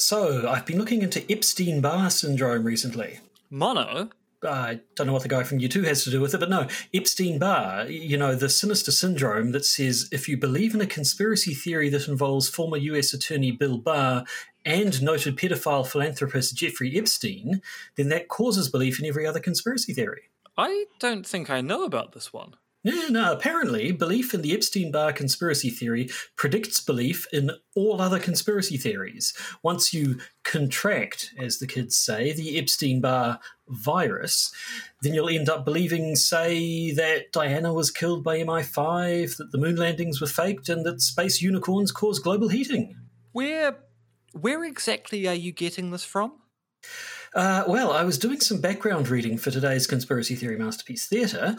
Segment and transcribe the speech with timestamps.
[0.00, 3.20] So, I've been looking into Epstein Barr syndrome recently.
[3.50, 4.08] Mono?
[4.42, 6.66] I don't know what the guy from U2 has to do with it, but no,
[6.94, 11.52] Epstein Barr, you know, the sinister syndrome that says if you believe in a conspiracy
[11.52, 14.24] theory that involves former US Attorney Bill Barr
[14.64, 17.60] and noted pedophile philanthropist Jeffrey Epstein,
[17.96, 20.30] then that causes belief in every other conspiracy theory.
[20.56, 22.54] I don't think I know about this one.
[22.82, 28.18] Yeah, no, apparently, belief in the Epstein Barr conspiracy theory predicts belief in all other
[28.18, 29.34] conspiracy theories.
[29.62, 33.38] Once you contract, as the kids say, the Epstein Barr
[33.68, 34.50] virus,
[35.02, 39.76] then you'll end up believing, say, that Diana was killed by MI5, that the moon
[39.76, 42.96] landings were faked, and that space unicorns cause global heating.
[43.32, 43.76] Where,
[44.32, 46.32] where exactly are you getting this from?
[47.34, 51.54] Uh, well, I was doing some background reading for today's Conspiracy Theory Masterpiece Theatre,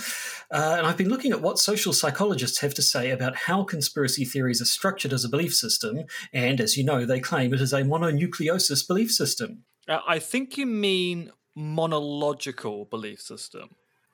[0.51, 4.25] uh, and I've been looking at what social psychologists have to say about how conspiracy
[4.25, 6.03] theories are structured as a belief system,
[6.33, 9.63] and as you know, they claim it is a mononucleosis belief system.
[9.87, 13.69] Uh, I think you mean monological belief system.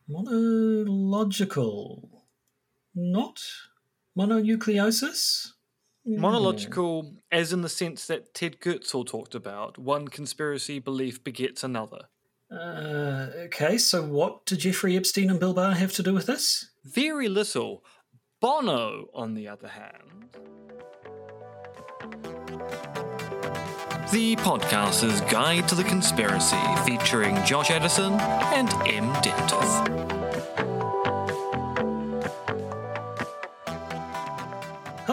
[0.08, 2.08] Monological.
[2.94, 3.42] Not
[4.17, 5.54] mononucleosis?
[6.08, 12.08] Monological, as in the sense that Ted Goertzel talked about, one conspiracy belief begets another.
[12.50, 16.70] Uh, okay, so what do Jeffrey Epstein and Bill Barr have to do with this?
[16.86, 17.84] Very little.
[18.40, 20.18] Bono, on the other hand.
[24.14, 29.12] The Podcaster's Guide to the Conspiracy, featuring Josh Addison and M.
[29.16, 30.17] Dentith.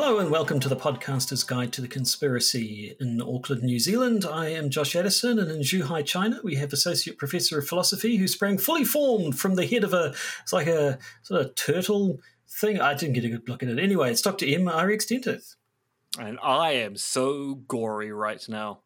[0.04, 4.26] Hello and welcome to the Podcaster's Guide to the Conspiracy in Auckland, New Zealand.
[4.26, 8.28] I am Josh Addison, and in Zhuhai, China, we have Associate Professor of Philosophy who
[8.28, 12.82] sprang fully formed from the head of a, it's like a sort of turtle thing.
[12.82, 13.78] I didn't get a good look at it.
[13.78, 14.44] Anyway, it's Dr.
[14.44, 14.68] M.
[14.68, 15.06] R.X.
[15.06, 15.54] Dentith.
[16.18, 18.80] And I am so gory right now.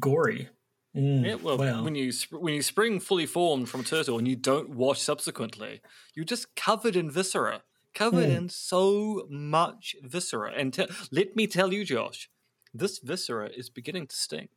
[0.00, 0.48] Gory?
[0.96, 4.26] Mm, yeah, well, well, when you when you spring fully formed from a turtle and
[4.26, 5.82] you don't wash subsequently,
[6.14, 7.62] you're just covered in viscera
[7.94, 8.36] covered mm.
[8.36, 10.52] in so much viscera.
[10.56, 12.30] And te- let me tell you, Josh,
[12.72, 14.50] this viscera is beginning to stink.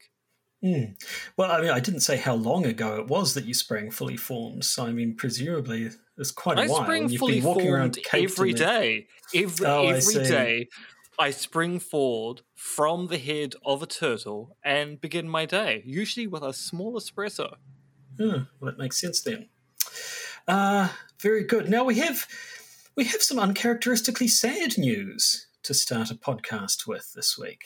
[0.63, 0.95] Mm.
[1.35, 4.15] Well, I mean, I didn't say how long ago it was that you sprang fully
[4.15, 4.63] formed.
[4.63, 6.81] So, I mean, presumably it's quite a I while.
[6.81, 9.07] I spring You've fully been walking formed every day.
[9.35, 10.69] Every, oh, every day,
[11.19, 16.43] I spring forward from the head of a turtle and begin my day, usually with
[16.43, 17.55] a small espresso.
[18.17, 19.49] Hmm, well, that makes sense then.
[20.47, 20.89] Uh,
[21.19, 21.69] very good.
[21.69, 22.25] Now we have
[22.95, 27.63] we have some uncharacteristically sad news to start a podcast with this week.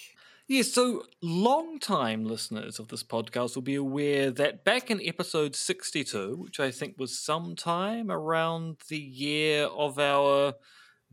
[0.47, 6.37] Yes, so long-time listeners of this podcast will be aware that back in episode 62,
[6.37, 10.53] which I think was sometime around the year of our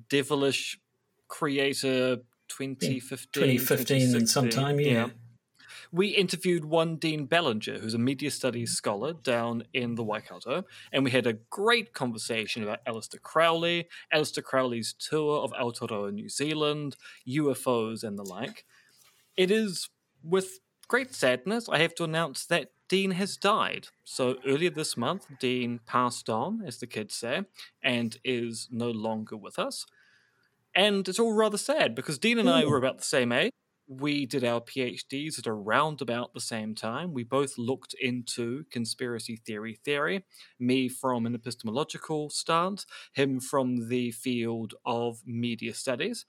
[0.08, 0.78] devilish
[1.26, 3.32] creator 2015.
[3.32, 4.91] 2015 and sometime, yeah.
[4.91, 5.06] yeah
[5.94, 8.77] we interviewed one Dean Ballinger, who's a media studies mm-hmm.
[8.77, 10.62] scholar down in the Waikato, uh,
[10.93, 16.28] and we had a great conversation about Aleister Crowley, Aleister Crowley's tour of Aotearoa New
[16.28, 16.97] Zealand,
[17.28, 18.65] UFOs, and the like.
[19.37, 19.88] It is
[20.25, 23.88] with great sadness I have to announce that Dean has died.
[24.03, 27.43] So earlier this month, Dean passed on, as the kids say,
[27.84, 29.87] and is no longer with us.
[30.75, 32.71] And it's all rather sad because Dean and I hmm.
[32.71, 33.53] were about the same age
[33.87, 37.12] we did our PhDs at around about the same time.
[37.12, 40.25] We both looked into conspiracy theory theory,
[40.59, 46.25] me from an epistemological stance, him from the field of media studies.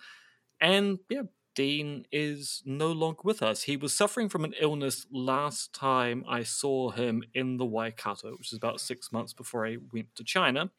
[0.60, 1.24] And yeah,
[1.56, 3.64] Dean is no longer with us.
[3.64, 8.52] He was suffering from an illness last time I saw him in the Waikato, which
[8.52, 10.72] is about six months before I went to China.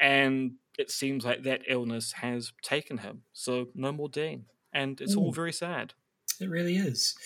[0.00, 3.22] And it seems like that illness has taken him.
[3.32, 5.94] So no more Dean and it's all very sad.
[6.40, 7.16] It really is.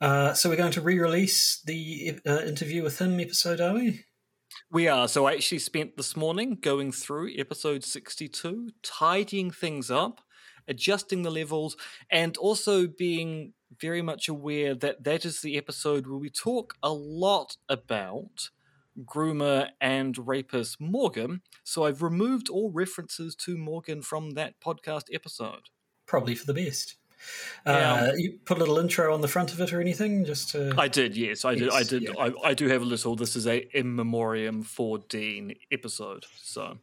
[0.00, 4.04] Uh, so we're going to re-release the uh, interview with him episode, are we?
[4.70, 5.08] We are.
[5.08, 10.20] So I actually spent this morning going through episode 62, tidying things up,
[10.68, 11.76] adjusting the levels,
[12.10, 16.92] and also being very much aware that that is the episode where we talk a
[16.92, 18.50] lot about
[19.04, 21.42] groomer and rapist Morgan.
[21.64, 25.70] So I've removed all references to Morgan from that podcast episode
[26.06, 26.96] probably for the best.
[27.66, 30.74] Uh, you put a little intro on the front of it or anything, just to...
[30.76, 31.70] I did, yes, I yes, did.
[31.70, 32.02] I did.
[32.02, 32.10] Yeah.
[32.18, 33.16] I, I, do have a little.
[33.16, 36.26] This is a in memoriam for Dean episode.
[36.36, 36.76] So,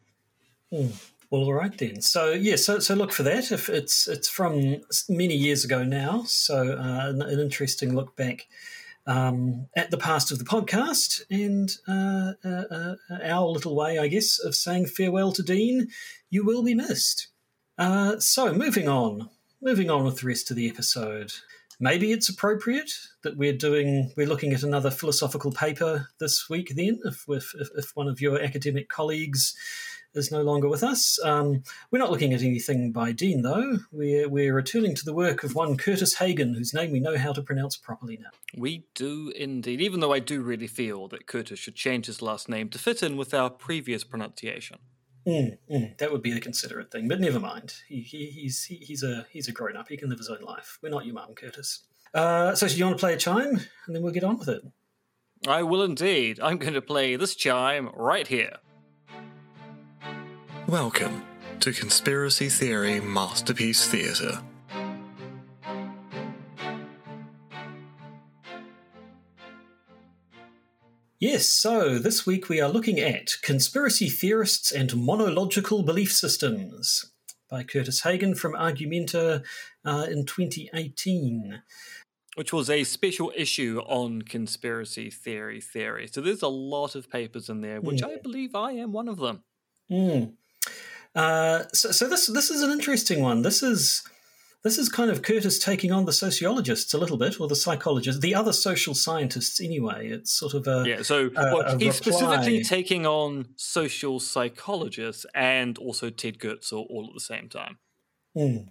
[0.72, 0.88] hmm.
[1.30, 2.02] well, all right then.
[2.02, 3.52] So, yeah, so so look for that.
[3.52, 4.78] If it's it's from
[5.08, 8.48] many years ago now, so uh, an, an, interesting look back
[9.06, 14.08] um, at the past of the podcast and uh, uh, uh our little way, I
[14.08, 15.90] guess, of saying farewell to Dean.
[16.32, 17.28] You will be missed.
[17.78, 19.30] Uh, so, moving on.
[19.62, 21.34] Moving on with the rest of the episode.
[21.80, 22.92] maybe it's appropriate
[23.24, 26.74] that we're doing we're looking at another philosophical paper this week.
[26.76, 29.56] Then, if if, if one of your academic colleagues
[30.14, 31.18] is no longer with us.
[31.24, 33.80] Um, we're not looking at anything by Dean, though.
[33.92, 37.32] We're, we're returning to the work of one Kurtis Hagen, whose name we know how
[37.32, 38.30] to pronounce properly now.
[38.58, 42.50] We do indeed, even though I do really feel that Kurtis should change his last
[42.50, 44.80] name to fit in with our previous pronunciation.
[45.28, 47.76] Mm, mm, that would be the considerate thing, but never mind.
[47.88, 49.88] He, he, he's he, he's a he's a grown up.
[49.88, 50.80] He can live his own life.
[50.82, 51.82] We're not your mum, Kurtis.
[52.14, 54.50] Uh, so, do you want to play a chime, and then we'll get on with
[54.50, 54.64] it?
[55.48, 56.40] I will indeed.
[56.40, 58.58] I'm going to play this chime right here.
[60.68, 61.24] Welcome
[61.62, 64.42] to Conspiracy Theory Masterpiece Theatre.
[71.22, 77.12] Yes, so this week we are looking at Conspiracy Theorists and Monological Belief Systems
[77.48, 79.44] by Kurtis Hagen from Argumenta
[79.86, 81.62] uh, in 2018.
[82.38, 86.08] Which was a special issue on conspiracy theory theory.
[86.08, 89.18] So there's a lot of papers in there, which I believe I am one of
[89.18, 89.44] them.
[89.92, 90.34] Mm.
[91.14, 93.44] Uh, so, so this this is an interesting one.
[93.44, 94.02] This is
[94.64, 98.22] this is kind of Kurtis taking on the sociologists a little bit, or the psychologists,
[98.22, 100.10] the other social scientists anyway.
[100.10, 101.02] It's sort of a yeah.
[101.02, 102.12] So a, well, a he's reply.
[102.12, 107.80] specifically taking on social psychologists and also Ted Goertzel all at the same time.
[108.38, 108.68] Mm.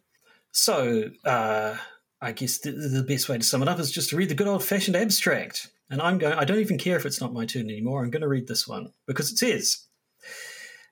[0.53, 1.77] So uh,
[2.21, 4.35] I guess the, the best way to sum it up is just to read the
[4.35, 5.71] good old fashioned abstract.
[5.91, 6.35] And I'm going.
[6.35, 8.05] I don't even care if it's not my turn anymore.
[8.05, 9.87] I'm going to read this one because it says.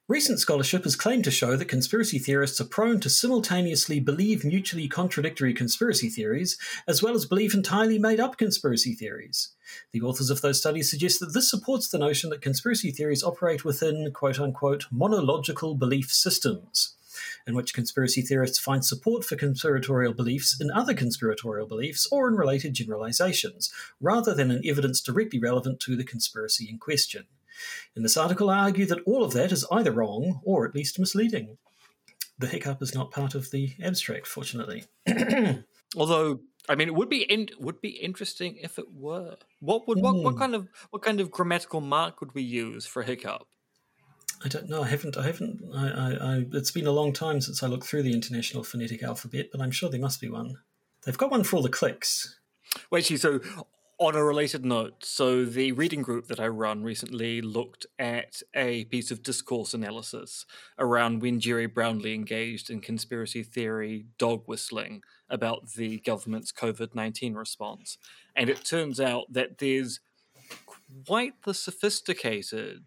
[0.09, 4.89] Recent scholarship has claimed to show that conspiracy theorists are prone to simultaneously believe mutually
[4.89, 6.57] contradictory conspiracy theories,
[6.87, 9.51] as well as believe entirely made up conspiracy theories.
[9.93, 13.67] The authors of those studies suggest that this supports the notion that conspiracy theories operate
[13.67, 16.97] within quote unquote monological belief systems,
[17.47, 22.35] in which conspiracy theorists find support for conspiratorial beliefs in other conspiratorial beliefs or in
[22.35, 23.71] related generalizations,
[24.01, 27.27] rather than in evidence directly relevant to the conspiracy in question.
[27.97, 30.99] In this article, I argue that all of that is either wrong or at least
[30.99, 31.59] misleading.
[32.39, 34.85] The hiccup is not part of the abstract, fortunately.
[35.97, 39.37] Although, I mean, it would be in, would be interesting if it were.
[39.61, 40.39] What would what, what Hmm.
[40.39, 43.49] kind of what kind of grammatical mark would we use for hiccup?
[44.45, 44.83] I don't know.
[44.85, 45.17] I haven't.
[45.17, 45.63] I haven't.
[45.75, 49.03] I, I, I, it's been a long time since I looked through the International Phonetic
[49.03, 50.55] Alphabet, but I'm sure there must be one.
[51.05, 52.39] They've got one for all the clicks.
[52.91, 53.41] Well, actually, so
[54.01, 58.85] on a related note, so the reading group that I run recently looked at a
[58.85, 60.47] piece of discourse analysis
[60.79, 67.35] around when Gerry Brownlee engaged in conspiracy theory dog whistling about the government's COVID 19
[67.35, 67.99] response.
[68.37, 69.99] And it turns out that there's
[71.05, 72.85] quite the sophisticated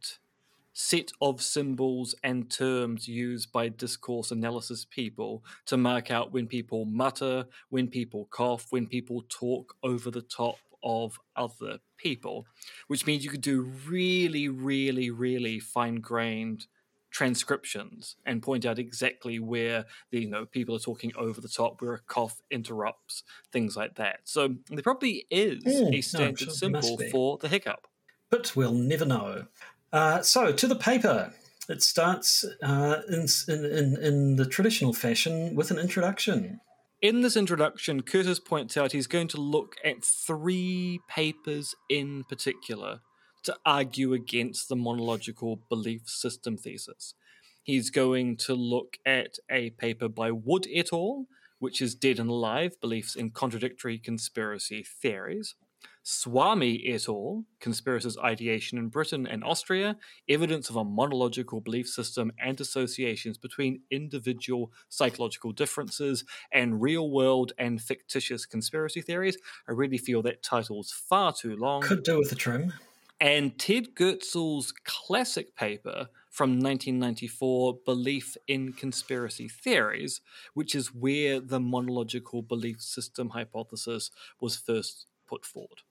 [0.72, 6.86] set of symbols and terms used by discourse analysis people to mark out when people
[6.86, 12.46] mutter, when people cough, when people talk over the top of other people,
[12.88, 16.68] which means you could do really, really, really fine grained
[17.12, 21.82] transcriptions and point out exactly where the you know people are talking over the top
[21.82, 26.54] where a cough interrupts things like that so there probably is Mm, a standard sure
[26.54, 27.86] symbol for the hiccup
[28.32, 29.46] but we'll never know.
[29.94, 31.34] Uh, so, to the paper.
[31.70, 36.60] It starts uh, in, in, in, in the traditional fashion with an introduction.
[37.02, 43.00] In this introduction, Kurtis points out he's going to look at three papers in particular
[43.42, 47.16] to argue against the monological belief system thesis.
[47.64, 51.26] He's going to look at a paper by Wood et al.,
[51.58, 55.56] which is Dead and Alive Beliefs in Contradictory Conspiracy Theories.
[56.04, 62.32] Swami et al., Conspiracist Ideation in Britain and Austria, Evidence of a Monological Belief System
[62.40, 69.38] and Associations Between Individual Psychological Differences and Real World and Fictitious Conspiracy Theories.
[69.68, 71.82] I really feel that title's far too long.
[71.82, 72.74] Could do with a trim.
[73.20, 80.22] And Ted Goertzel's classic paper from 1994, Belief in Conspiracy Theories,
[80.56, 85.82] which is where the monological belief system hypothesis was first put forward.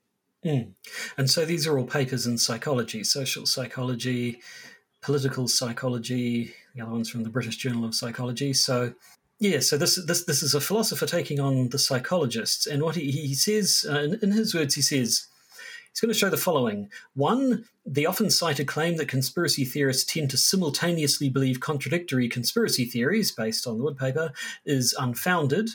[0.44, 0.72] Mm.
[1.18, 4.40] And so these are all papers in psychology, social psychology,
[5.02, 6.54] political psychology.
[6.74, 8.52] The other one's from the British Journal of Psychology.
[8.52, 8.94] So,
[9.38, 13.10] yeah, so this this this is a philosopher taking on the psychologists, and what he,
[13.10, 15.26] he says uh, in, in his words, he says
[15.90, 20.30] he's going to show the following: one, the often cited claim that conspiracy theorists tend
[20.30, 24.32] to simultaneously believe contradictory conspiracy theories based on the Wood paper
[24.64, 25.70] is unfounded.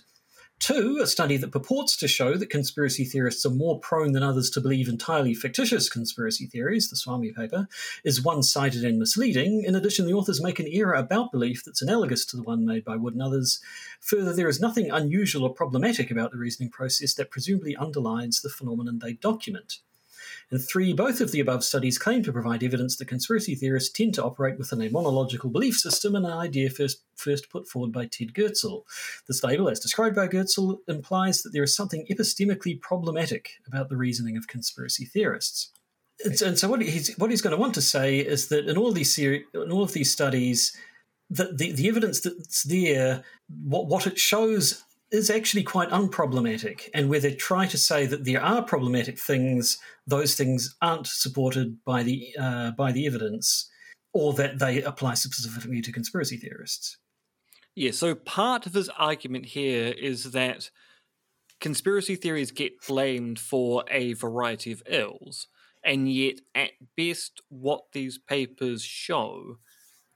[0.60, 4.50] Two, a study that purports to show that conspiracy theorists are more prone than others
[4.52, 7.68] to believe entirely fictitious conspiracy theories, the Swami paper,
[8.04, 9.64] is one sided and misleading.
[9.64, 12.86] In addition, the authors make an error about belief that's analogous to the one made
[12.86, 13.60] by Wood and others.
[14.00, 18.50] Further, there is nothing unusual or problematic about the reasoning process that presumably underlines the
[18.50, 19.80] phenomenon they document.
[20.52, 24.14] And three, both of the above studies claim to provide evidence that conspiracy theorists tend
[24.14, 28.06] to operate within a monological belief system, and an idea first, first put forward by
[28.06, 28.84] Ted Goertzel.
[29.28, 33.98] This label, as described by Goertzel, implies that there is something epistemically problematic about the
[33.98, 35.72] reasoning of conspiracy theorists.
[36.24, 38.70] And so, and so what, he's, what he's going to want to say is that
[38.70, 40.74] in all these seri- in all of these studies,
[41.30, 44.85] the, the, the evidence that's there, what, what it shows
[45.16, 49.78] is actually quite unproblematic, and where they try to say that there are problematic things,
[50.06, 53.70] those things aren't supported by the uh, by the evidence,
[54.14, 56.98] or that they apply specifically to conspiracy theorists.
[57.76, 60.70] Yeah, so part of his argument here is that
[61.60, 65.48] conspiracy theories get blamed for a variety of ills,
[65.84, 69.58] and yet, at best, what these papers show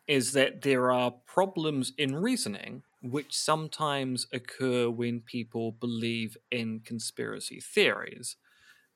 [0.08, 7.60] is that there are problems in reasoning which sometimes occur when people believe in conspiracy
[7.60, 8.36] theories.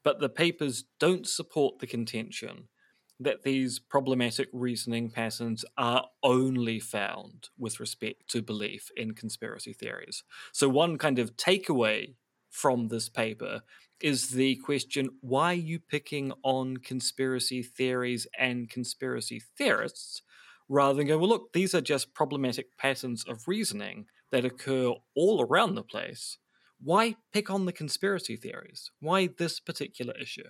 [0.03, 2.69] But the papers don't support the contention
[3.19, 10.23] that these problematic reasoning patterns are only found with respect to belief in conspiracy theories.
[10.51, 12.15] So, one kind of takeaway
[12.49, 13.61] from this paper
[14.01, 20.21] is the question why are you picking on conspiracy theories and conspiracy theorists
[20.73, 25.41] rather than go, well, look, these are just problematic patterns of reasoning that occur all
[25.41, 26.37] around the place.
[26.81, 28.91] Why pick on the conspiracy theories?
[28.99, 30.43] Why this particular issue?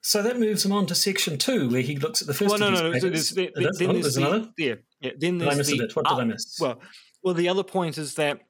[0.00, 2.50] So that moves him on to section two, where he looks at the first.
[2.50, 2.98] Well, no, no, no.
[2.98, 4.50] So there's, there, then oh, there's, there's the, another.
[4.58, 5.12] Yeah, yeah.
[5.16, 5.96] Then there's I miss the, a bit?
[5.96, 6.58] What did I miss?
[6.60, 6.80] Well,
[7.22, 8.40] well, the other point is that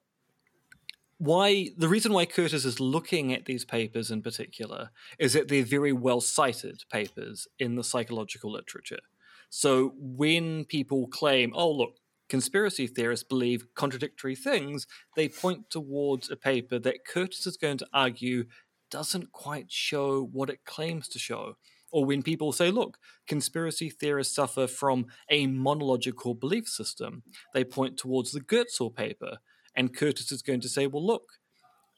[1.18, 5.62] why the reason why Kurtis is looking at these papers in particular is that they're
[5.62, 9.00] very well cited papers in the psychological literature.
[9.54, 11.96] So when people claim, oh, look,
[12.30, 17.86] conspiracy theorists believe contradictory things, they point towards a paper that Kurtis is going to
[17.92, 18.46] argue
[18.90, 21.58] doesn't quite show what it claims to show.
[21.90, 27.98] Or when people say, look, conspiracy theorists suffer from a monological belief system, they point
[27.98, 29.36] towards the Goertzel paper.
[29.76, 31.28] And Kurtis is going to say, well, look,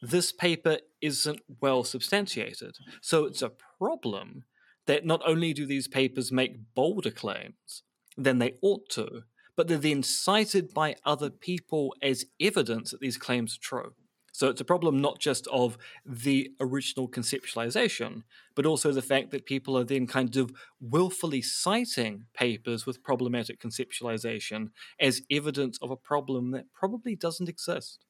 [0.02, 2.78] this paper isn't well substantiated.
[3.00, 4.42] So it's a problem
[4.87, 7.83] that not only do these papers make bolder claims
[8.17, 9.23] than they ought to,
[9.57, 13.93] but they're then cited by other people as evidence that these claims are true.
[14.33, 18.25] So it's a problem not just of the original conceptualization,
[18.57, 20.50] but also the fact that people are then kind of
[20.81, 28.05] willfully citing papers with problematic conceptualization as evidence of a problem that probably doesn't exist.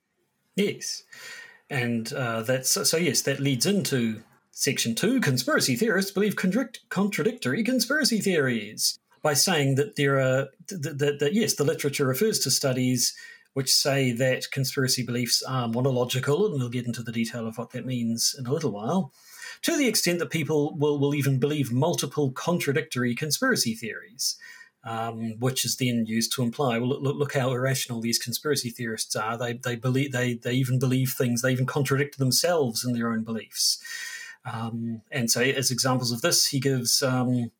[0.57, 1.02] Yes.
[1.69, 4.23] And uh, that's so, yes, that leads into
[4.56, 11.18] Section 2 Conspiracy theorists believe contradictory conspiracy theories by saying that there are, that, that,
[11.18, 13.16] that, yes, the literature refers to studies
[13.54, 17.70] which say that conspiracy beliefs are monological, and we'll get into the detail of what
[17.70, 19.12] that means in a little while,
[19.62, 24.37] to the extent that people will, will even believe multiple contradictory conspiracy theories.
[24.87, 29.16] Um, which is then used to imply, well, look, look, how irrational these conspiracy theorists
[29.16, 29.38] are.
[29.38, 31.40] They, they believe they, they even believe things.
[31.40, 33.78] They even contradict themselves in their own beliefs.
[34.44, 37.50] Um, and so, as examples of this, he gives um,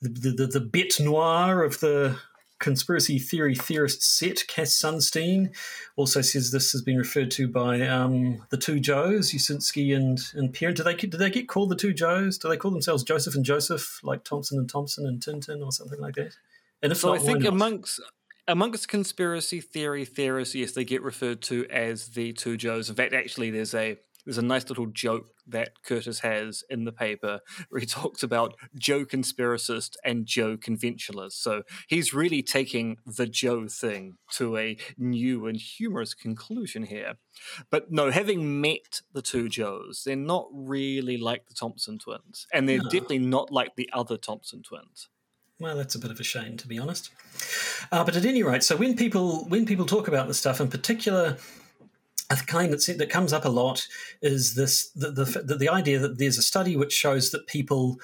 [0.00, 2.18] the, the, the bête noire of the
[2.58, 5.54] conspiracy theory theorist set, Cass Sunstein,
[5.96, 10.52] also says this has been referred to by um, the two Joes, Uscinski and, and
[10.52, 10.76] Parent.
[10.76, 12.38] Do they, do they get called the two Joes?
[12.38, 16.00] Do they call themselves Joseph and Joseph, like Thompson and Thompson and Tintin or something
[16.00, 16.36] like that?
[16.82, 18.00] And if so, not, I think amongst
[18.46, 22.88] amongst conspiracy theory theorists, yes, they get referred to as the two Joes.
[22.88, 23.98] In fact, actually, there's a
[24.28, 28.54] there's a nice little joke that Kurtis has in the paper where he talks about
[28.78, 31.42] Joe conspiracist and Joe conventionalist.
[31.42, 37.14] So he's really taking the Joe thing to a new and humorous conclusion here.
[37.70, 42.68] But no, having met the two Joes, they're not really like the Thompson twins, and
[42.68, 42.90] they're no.
[42.90, 45.08] definitely not like the other Thompson twins.
[45.58, 47.10] Well, that's a bit of a shame, to be honest.
[47.90, 50.68] Uh, but at any rate, so when people when people talk about this stuff, in
[50.68, 51.38] particular
[52.30, 53.86] a claim that that comes up a lot
[54.20, 57.98] is this the, the the idea that there's a study which shows that people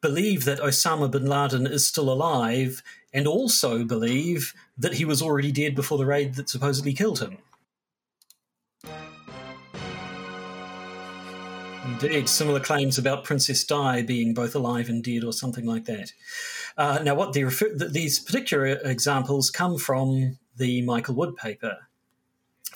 [0.00, 5.50] believe that Osama bin Laden is still alive and also believe that he was already
[5.50, 7.38] dead before the raid that supposedly killed him.
[12.00, 16.12] Indeed, similar claims about Princess Di being both alive and dead, or something like that.
[16.76, 21.87] Uh, now, what refer- these particular examples come from the Michael Wood paper,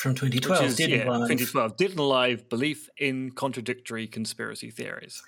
[0.02, 0.60] from 2012.
[0.60, 1.28] Which is, Dead yeah, and Alive.
[1.28, 1.76] 2012.
[1.76, 5.22] Dead and Alive, belief in contradictory conspiracy theories.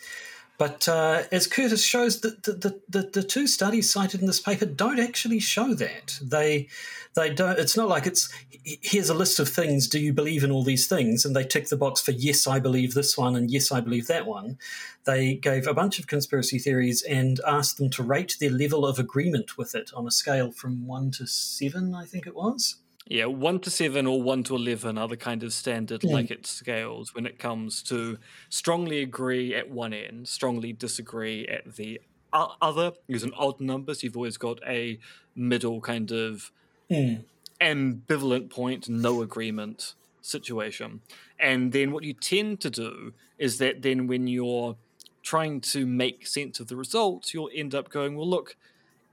[0.56, 4.66] But uh, as Kurtis shows, the, the, the, the, two studies cited in this paper
[4.66, 6.16] don't actually show that.
[6.22, 6.68] They
[7.14, 7.58] they don't.
[7.58, 9.88] It's not like it's here's a list of things.
[9.88, 11.24] Do you believe in all these things?
[11.24, 14.06] And they tick the box for yes, I believe this one, and yes, I believe
[14.06, 14.58] that one.
[15.06, 19.00] They gave a bunch of conspiracy theories and asked them to rate their level of
[19.00, 22.76] agreement with it on a scale from one to seven, I think it was.
[23.06, 26.10] Yeah, one to seven or one to eleven are the kind of standard Mm.
[26.10, 28.18] Likert scales when it comes to
[28.48, 32.00] strongly agree at one end, strongly disagree at the
[32.32, 32.92] other.
[33.08, 34.98] An odd number, so you've always got a
[35.36, 36.50] middle kind of
[36.90, 37.24] Mm.
[37.60, 41.00] ambivalent point, no agreement situation.
[41.38, 44.76] And then what you tend to do is that then when you're
[45.22, 48.56] trying to make sense of the results, you'll end up going, well, look,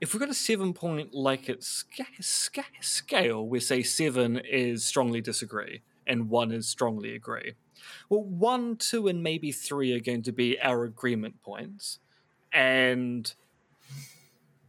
[0.02, 4.84] if we've got a seven point like it sca- sca- scale where say seven is
[4.84, 7.52] strongly disagree and one is strongly agree,
[8.08, 12.00] well, one, two, and maybe three are going to be our agreement points,
[12.52, 13.32] and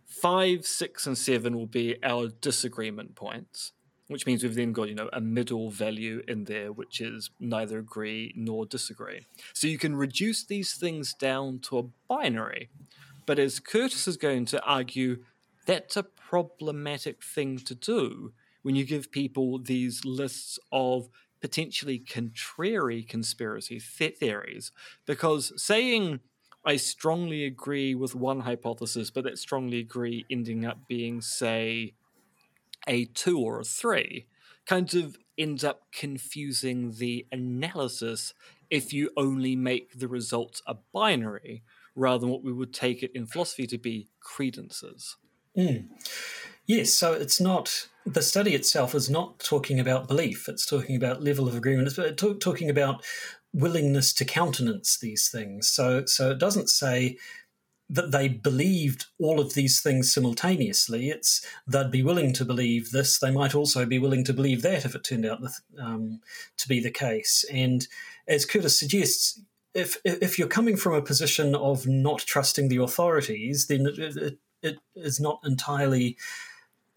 [0.05, 3.71] five, six, and seven will be our disagreement points.
[4.09, 7.79] Which means we've then got, you know, a middle value in there, which is neither
[7.79, 9.25] agree nor disagree.
[9.53, 12.69] So you can reduce these things down to a binary.
[13.25, 15.23] But as Kurtis is going to argue,
[15.65, 21.09] that's a problematic thing to do when you give people these lists of
[21.41, 24.71] potentially contrary conspiracy th- theories.
[25.05, 26.21] Because saying,
[26.65, 31.93] I strongly agree with one hypothesis, but that strongly agree ending up being, say,
[32.87, 34.27] a two or a three,
[34.65, 38.33] kind of ends up confusing the analysis
[38.69, 41.63] if you only make the results a binary
[41.95, 45.17] rather than what we would take it in philosophy to be credences.
[45.57, 45.87] Mm.
[46.65, 50.47] Yes, so it's not the study itself is not talking about belief.
[50.49, 51.87] It's talking about level of agreement.
[51.87, 53.03] It's uh, talk, talking about
[53.53, 55.69] willingness to countenance these things.
[55.69, 57.17] So, so it doesn't say
[57.89, 61.09] that they believed all of these things simultaneously.
[61.09, 63.19] It's they'd be willing to believe this.
[63.19, 65.39] They might also be willing to believe that if it turned out
[65.79, 66.19] um,
[66.57, 67.45] to be the case.
[67.51, 67.87] And
[68.27, 69.39] as Kurtis suggests,
[69.73, 74.37] if if you're coming from a position of not trusting the authorities, then it, it,
[74.61, 76.17] it is not entirely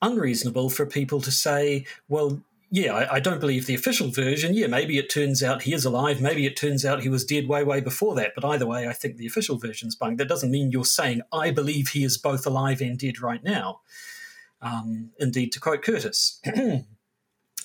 [0.02, 4.52] unreasonable for people to say, well, yeah, I, I, don't believe the official version.
[4.52, 6.20] Yeah, maybe it turns out he is alive.
[6.20, 8.32] Maybe it turns out he was dead way, way before that.
[8.34, 10.18] But either way, I think the official version's bunk.
[10.18, 13.80] That doesn't mean you're saying, I believe he is both alive and dead right now.
[14.60, 16.40] Um, indeed, to quote Kurtis.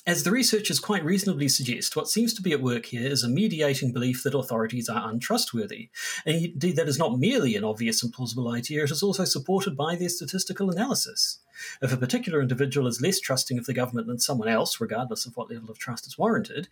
[0.08, 3.30] As the researchers quite reasonably suggest, what seems to be at work here is a
[3.30, 5.90] mediating belief that authorities are untrustworthy.
[6.26, 9.78] And indeed, that is not merely an obvious and plausible idea, it is also supported
[9.78, 11.40] by their statistical analysis.
[11.82, 15.36] If a particular individual is less trusting of the government than someone else, regardless of
[15.36, 16.68] what level of trust is warranted,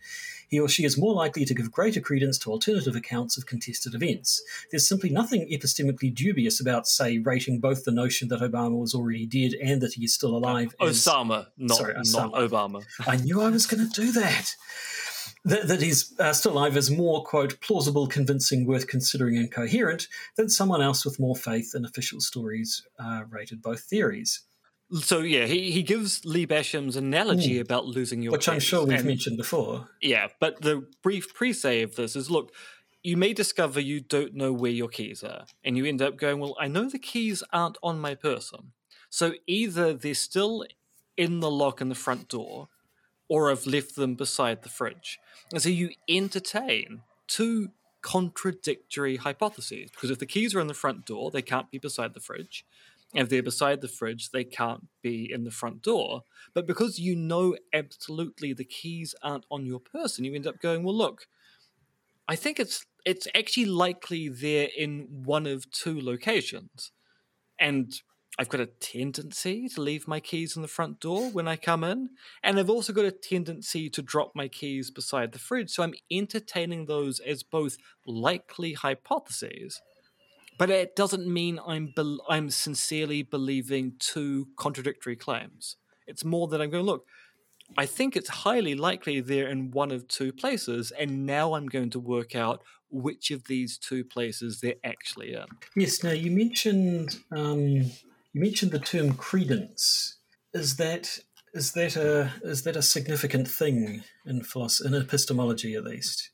[0.48, 3.94] he or she is more likely to give greater credence to alternative accounts of contested
[3.94, 4.42] events.
[4.70, 9.26] There's simply nothing epistemically dubious about, say, rating both the notion that Obama was already
[9.26, 10.74] dead and that he is still alive.
[10.80, 12.12] As, Osama, not, sorry, Osama.
[12.12, 12.84] not Obama.
[13.06, 14.54] I knew I was going to do that.
[15.44, 20.06] That, that he's uh, still alive is more, quote, plausible, convincing, worth considering, and coherent
[20.36, 24.42] than someone else with more faith in official stories uh, rated both theories.
[24.92, 27.60] So yeah, he, he gives Lee Basham's analogy mm.
[27.60, 28.48] about losing your which keys.
[28.48, 29.88] I'm sure we've and, mentioned before.
[30.00, 32.52] Yeah, but the brief pre-say of this is: look,
[33.02, 36.40] you may discover you don't know where your keys are, and you end up going,
[36.40, 38.72] "Well, I know the keys aren't on my person,
[39.08, 40.64] so either they're still
[41.16, 42.68] in the lock in the front door,
[43.28, 45.20] or I've left them beside the fridge."
[45.52, 47.70] And so you entertain two
[48.02, 52.14] contradictory hypotheses because if the keys are in the front door, they can't be beside
[52.14, 52.64] the fridge
[53.14, 56.22] if they're beside the fridge, they can't be in the front door.
[56.54, 60.84] But because you know absolutely the keys aren't on your person, you end up going,
[60.84, 61.26] well, look,
[62.28, 66.92] I think it's it's actually likely they're in one of two locations.
[67.58, 67.92] And
[68.38, 71.82] I've got a tendency to leave my keys in the front door when I come
[71.82, 72.10] in.
[72.42, 75.70] And I've also got a tendency to drop my keys beside the fridge.
[75.70, 79.80] So I'm entertaining those as both likely hypotheses
[80.60, 85.76] but it doesn't mean I'm be- I'm sincerely believing two contradictory claims.
[86.06, 87.06] It's more that I'm going look.
[87.78, 91.88] I think it's highly likely they're in one of two places, and now I'm going
[91.90, 95.46] to work out which of these two places they're actually in.
[95.76, 96.04] Yes.
[96.04, 97.90] Now you mentioned um, you
[98.34, 100.18] mentioned the term credence.
[100.52, 101.20] Is that
[101.54, 106.30] is that a is that a significant thing in philosophy, in epistemology at least?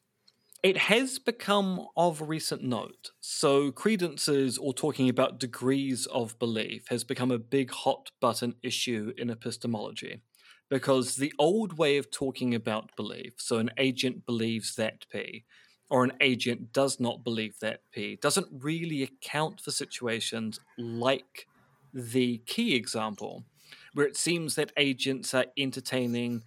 [0.66, 3.12] It has become of recent note.
[3.20, 9.12] So, credences or talking about degrees of belief has become a big hot button issue
[9.16, 10.22] in epistemology.
[10.68, 15.44] because the old way of talking about belief, so an agent believes that P,
[15.88, 21.46] or an agent does not believe that P, doesn't really account for situations like
[21.94, 23.44] the key example,
[23.94, 26.42] where it seems that agents are entertaining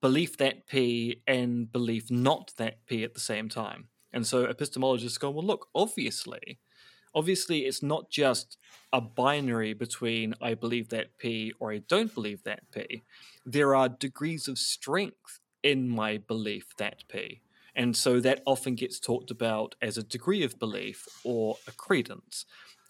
[0.00, 3.88] belief that P and belief not that P at the same time.
[4.12, 6.58] And so epistemologists go, well, look, obviously,
[7.14, 8.56] obviously it's not just
[8.92, 13.02] a binary between I believe that P or I don't believe that P.
[13.44, 17.42] There are degrees of strength in my belief that P.
[17.74, 22.44] And so that often gets talked about as a degree of belief or a credence.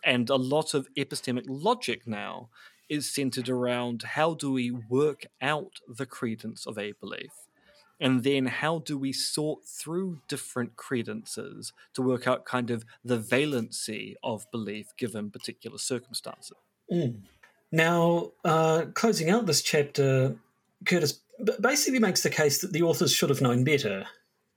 [0.05, 2.51] And a lot of epistemic logic now
[2.89, 7.33] is centered around how do we work out the credence of a belief?
[8.01, 13.19] And then how do we sort through different credences to work out kind of the
[13.19, 16.57] valency of belief given particular circumstances?
[16.93, 17.23] Mm.
[17.73, 20.37] Now, uh, closing out this chapter,
[20.85, 21.19] Kurtis
[21.61, 24.07] basically makes the case that the authors should have known better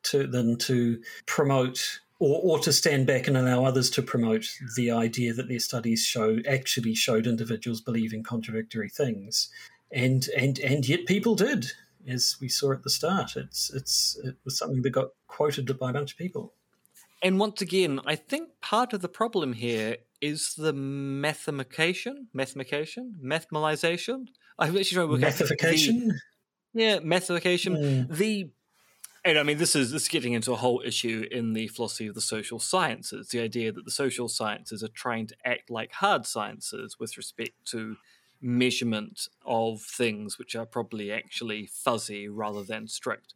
[0.04, 4.92] to, than to promote or, or to stand back and allow others to promote the
[4.92, 9.50] idea that their studies show actually showed individuals believing contradictory things.
[9.92, 11.66] And, and, and yet people did
[12.08, 13.36] as we saw at the start.
[13.36, 16.54] It's it's it was something that got quoted by a bunch of people.
[17.24, 24.28] And once again, I think part of the problem here is the mathematication, mathematication, mathemalization.
[24.58, 26.08] I'm actually trying to work Mathification?
[26.08, 26.20] The,
[26.74, 27.76] yeah, mathematication.
[27.76, 28.18] Mm.
[28.18, 28.52] The
[29.24, 32.08] and I mean, this is this is getting into a whole issue in the philosophy
[32.08, 33.30] of the social sciences.
[33.30, 37.54] The idea that the social sciences are trying to act like hard sciences with respect
[37.66, 37.98] to
[38.42, 43.36] measurement of things which are probably actually fuzzy rather than strict.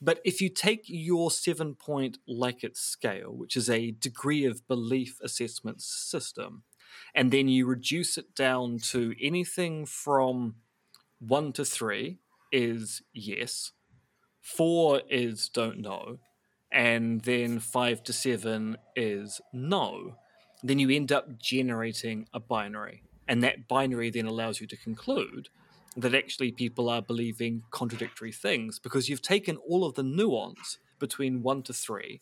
[0.00, 5.20] But if you take your seven point Likert scale, which is a degree of belief
[5.22, 6.64] assessment system,
[7.14, 10.56] and then you reduce it down to anything from
[11.20, 12.18] one to three
[12.50, 13.70] is yes,
[14.42, 16.18] four is don't know,
[16.70, 20.16] and then five to seven is no,
[20.62, 23.02] then you end up generating a binary.
[23.28, 25.48] And that binary then allows you to conclude
[25.96, 31.42] that actually people are believing contradictory things because you've taken all of the nuance between
[31.42, 32.20] one to three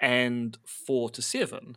[0.00, 1.76] and four to seven,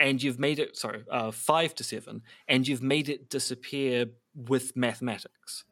[0.00, 4.76] and you've made it, sorry, uh, five to seven, and you've made it disappear with
[4.76, 5.64] mathematics.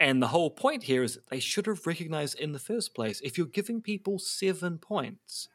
[0.00, 3.36] And the whole point here is they should have recognized in the first place if
[3.36, 5.48] you're giving people seven points,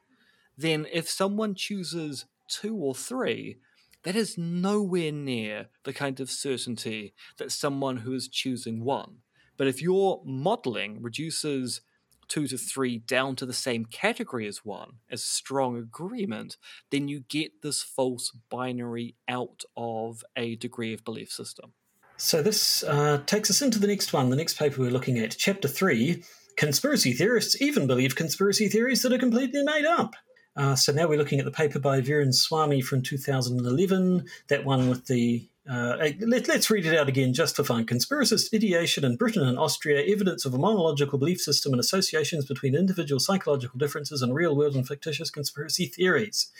[0.55, 3.57] then if someone chooses two or three,
[4.03, 9.17] that is nowhere near the kind of certainty that someone who is choosing one.
[9.57, 11.81] But if your modeling reduces
[12.27, 16.57] two to three down to the same category as one, as strong agreement,
[16.91, 21.73] then you get this false binary out of a degree of belief system.
[22.17, 25.35] So this uh, takes us into the next one, the next paper we're looking at,
[25.37, 26.23] Chapter 3
[26.55, 30.15] Conspiracy Theorists Even Believe Conspiracy Theories That Are Completely Made Up.
[30.55, 34.89] Uh, so now we're looking at the paper by Viren Swami from 2011, that one
[34.89, 35.49] with the.
[35.69, 37.85] Uh, let, us read it out again just for fun.
[37.85, 42.75] Conspiracist ideation in Britain and Austria, evidence of a monological belief system and associations between
[42.75, 46.51] individual psychological differences and real world and fictitious conspiracy theories.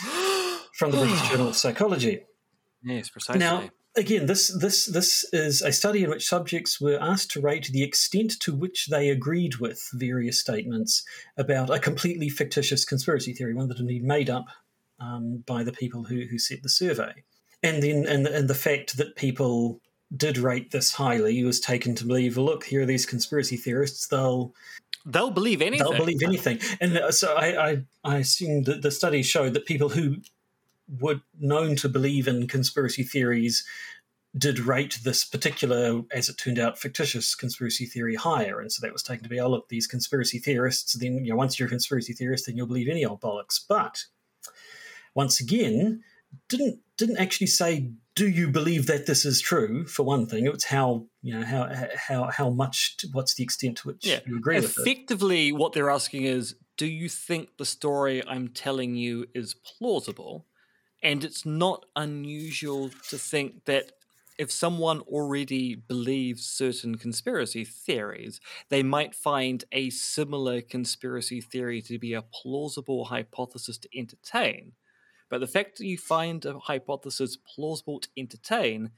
[0.72, 2.22] from the British Journal of Psychology.
[2.82, 3.40] Yes, precisely.
[3.40, 7.66] Now, again, this this this is a study in which subjects were asked to rate
[7.66, 11.04] the extent to which they agreed with various statements
[11.36, 14.46] about a completely fictitious conspiracy theory, one that had been made up
[15.00, 17.12] um, by the people who who set the survey,
[17.62, 19.80] and then and and the fact that people
[20.16, 22.36] did rate this highly was taken to believe.
[22.36, 24.06] Well, look, here are these conspiracy theorists.
[24.06, 24.54] They'll
[25.04, 25.86] they'll believe anything.
[25.88, 29.66] They'll believe anything, and uh, so I I, I assume that the study showed that
[29.66, 30.16] people who
[31.00, 33.64] were known to believe in conspiracy theories
[34.36, 38.60] did rate this particular, as it turned out, fictitious conspiracy theory higher.
[38.60, 41.36] And so that was taken to be, oh, look, these conspiracy theorists, then, you know,
[41.36, 43.58] once you're a conspiracy theorist, then you'll believe any old bollocks.
[43.66, 44.04] But
[45.14, 46.02] once again,
[46.48, 49.86] didn't didn't actually say, do you believe that this is true?
[49.86, 53.88] For one thing, it's how you know how how how much, what's the extent to
[53.88, 54.20] which yeah.
[54.26, 54.76] you agree with.
[54.78, 60.44] Effectively, what they're asking is, do you think the story I'm telling you is plausible?
[61.02, 63.92] And it's not unusual to think that
[64.38, 71.98] if someone already believes certain conspiracy theories, they might find a similar conspiracy theory to
[71.98, 74.72] be a plausible hypothesis to entertain.
[75.28, 78.92] But the fact that you find a hypothesis plausible to entertain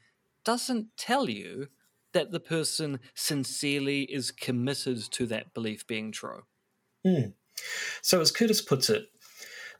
[0.44, 1.68] doesn't tell you
[2.12, 6.42] that the person sincerely is committed to that belief being true.
[7.06, 7.34] Mm.
[8.02, 9.06] So, as Kurtis puts it,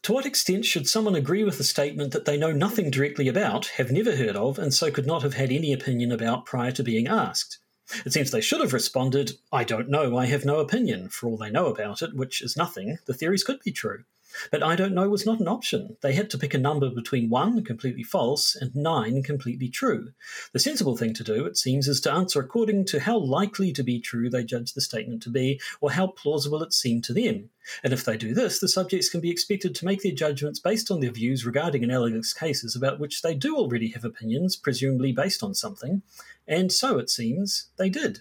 [0.03, 3.67] to what extent should someone agree with a statement that they know nothing directly about,
[3.77, 6.83] have never heard of, and so could not have had any opinion about prior to
[6.83, 7.59] being asked?
[8.07, 11.09] It seems they should have responded, I don't know, I have no opinion.
[11.09, 14.05] For all they know about it, which is nothing, the theories could be true.
[14.51, 15.97] But I don't know was not an option.
[16.01, 20.13] They had to pick a number between 1, completely false, and 9, completely true.
[20.53, 23.83] The sensible thing to do, it seems, is to answer according to how likely to
[23.83, 27.51] be true they judge the statement to be, or how plausible it seemed to them.
[27.83, 30.91] And if they do this, the subjects can be expected to make their judgments based
[30.91, 35.43] on their views regarding analogous cases about which they do already have opinions, presumably based
[35.43, 36.03] on something.
[36.47, 38.21] And so, it seems, they did.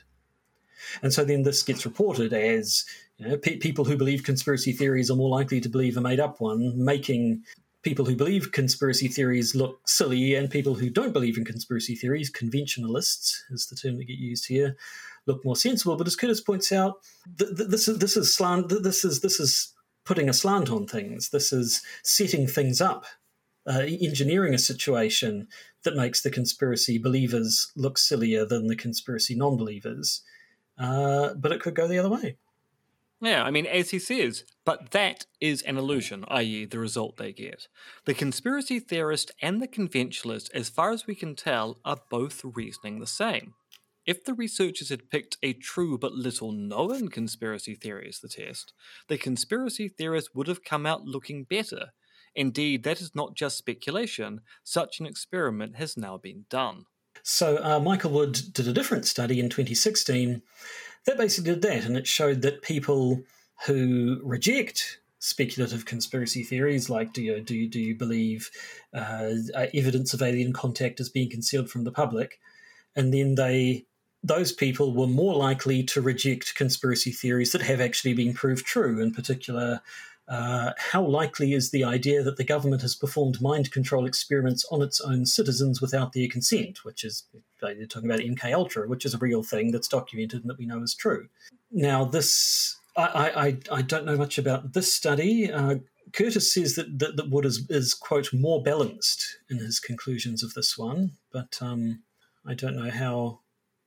[1.02, 2.86] And so then this gets reported as
[3.19, 6.19] you know, pe- people who believe conspiracy theories are more likely to believe a made
[6.19, 7.43] up one, making
[7.82, 12.29] people who believe conspiracy theories look silly, and people who don't believe in conspiracy theories,
[12.29, 14.75] conventionalists is the term that get used here,
[15.25, 15.97] look more sensible.
[15.97, 16.95] But as Kurtis points out,
[17.38, 18.69] th- th- this is this is slant.
[18.69, 19.73] Th- this is this is
[20.05, 21.29] putting a slant on things.
[21.29, 23.05] This is setting things up,
[23.67, 25.47] uh, engineering a situation
[25.84, 30.21] that makes the conspiracy believers look sillier than the conspiracy non-believers.
[30.77, 32.38] Uh, but it could go the other way.
[33.21, 37.34] Yeah, I mean, as he says, but that is an illusion, i.e., the result they
[37.34, 37.67] get.
[38.05, 42.99] The conspiracy theorist and the conventionalist, as far as we can tell, are both reasoning
[42.99, 43.55] the same.
[44.05, 48.73] If the researchers had picked a true but little known conspiracy theory as the test,
[49.08, 51.89] the conspiracy theorist would have come out looking better.
[52.36, 56.86] Indeed, that is not just speculation, such an experiment has now been done.
[57.21, 60.41] So, uh, Michael Wood did a different study in 2016
[61.05, 63.21] that basically did that, and it showed that people
[63.65, 68.49] who reject speculative conspiracy theories, like do you do you, do you believe
[68.93, 69.31] uh,
[69.73, 72.39] evidence of alien contact is being concealed from the public,
[72.95, 73.85] and then they
[74.23, 79.01] those people were more likely to reject conspiracy theories that have actually been proved true.
[79.01, 79.81] In particular,
[80.30, 84.82] uh, how likely is the idea that the government has performed mind control experiments on
[84.82, 87.24] its own citizens without their consent, which is
[87.62, 90.68] you're talking about MK Ultra, which is a real thing that's documented and that we
[90.68, 91.28] know is true.
[91.72, 95.52] Now, this I I, I don't know much about this study.
[95.52, 95.78] Uh,
[96.12, 100.54] Kurtis says that, that, that Wood is, is quote more balanced in his conclusions of
[100.54, 102.04] this one, but um,
[102.46, 103.39] I don't know how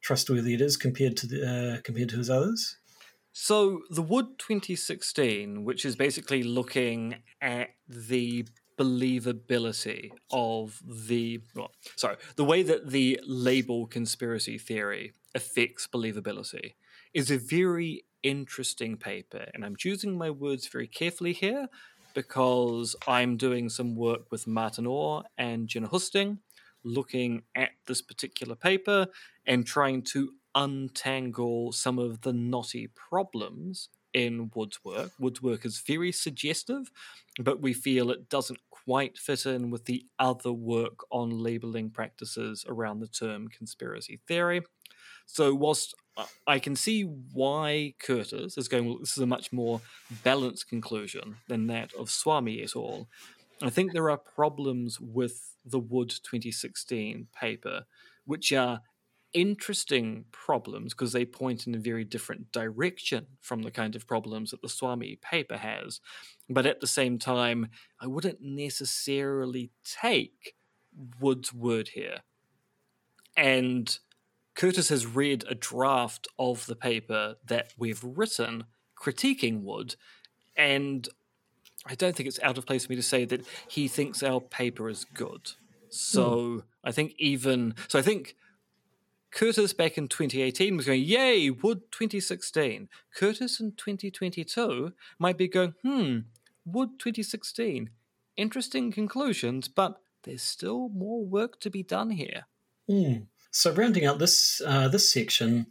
[0.03, 2.77] trustworthy it is compared to the, uh, compared to his others.
[3.33, 8.47] So, the Wood 2016, which is basically looking at the
[8.79, 16.75] believability of the well, sorry, the way that the label conspiracy theory affects believability
[17.15, 21.69] is a very interesting paper, and I'm choosing my words very carefully here
[22.15, 26.41] because I'm doing some work with Martin Orr and Ginna Husting,
[26.85, 29.07] looking at this particular paper
[29.47, 35.13] and trying to untangle some of the knotty problems in Wood's work.
[35.19, 36.91] Wood's work is very suggestive,
[37.39, 42.65] but we feel it doesn't quite fit in with the other work on labeling practices
[42.69, 44.63] around the term conspiracy theory.
[45.27, 45.95] So, whilst
[46.47, 49.81] I can see why Kurtis is going, well, this is a much more
[50.23, 53.09] balanced conclusion than that of Swami et al.
[53.63, 57.85] I think there are problems with the Wood 2016 paper,
[58.27, 58.81] which are
[59.33, 64.51] interesting problems because they point in a very different direction from the kind of problems
[64.51, 66.01] that the Swami paper has.
[66.49, 67.69] But at the same time,
[68.01, 70.55] I wouldn't necessarily take
[71.21, 72.19] Wood's word here.
[73.37, 73.99] And
[74.55, 78.65] Kurtis has read a draft of the paper that we've written
[79.03, 79.97] critiquing Wood,
[80.57, 81.09] and
[81.87, 84.41] I don't think it's out of place for me to say that he thinks our
[84.41, 85.53] paper is good.
[85.89, 86.63] So mm.
[86.85, 88.37] I think even so, I think
[89.33, 92.89] Kurtis back in 2018 was going, Yay, Wood 2016.
[93.17, 96.19] Kurtis in 2022 might be going, Hmm,
[96.65, 97.91] Wood 2016.
[98.37, 102.47] Interesting conclusions, but there's still more work to be done here.
[102.91, 103.27] Mm.
[103.55, 105.67] So, rounding out this uh, this section,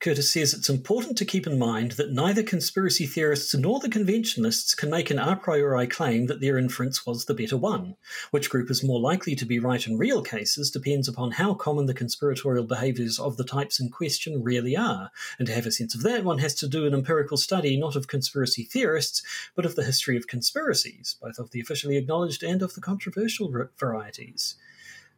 [0.00, 4.74] Kurtis says it's important to keep in mind that neither conspiracy theorists nor the conventionalists
[4.74, 7.96] can make an a priori claim that their inference was the better one.
[8.30, 11.84] Which group is more likely to be right in real cases depends upon how common
[11.84, 15.10] the conspiratorial behaviours of the types in question really are.
[15.38, 17.96] And to have a sense of that, one has to do an empirical study not
[17.96, 19.22] of conspiracy theorists,
[19.54, 23.68] but of the history of conspiracies, both of the officially acknowledged and of the controversial
[23.78, 24.54] varieties.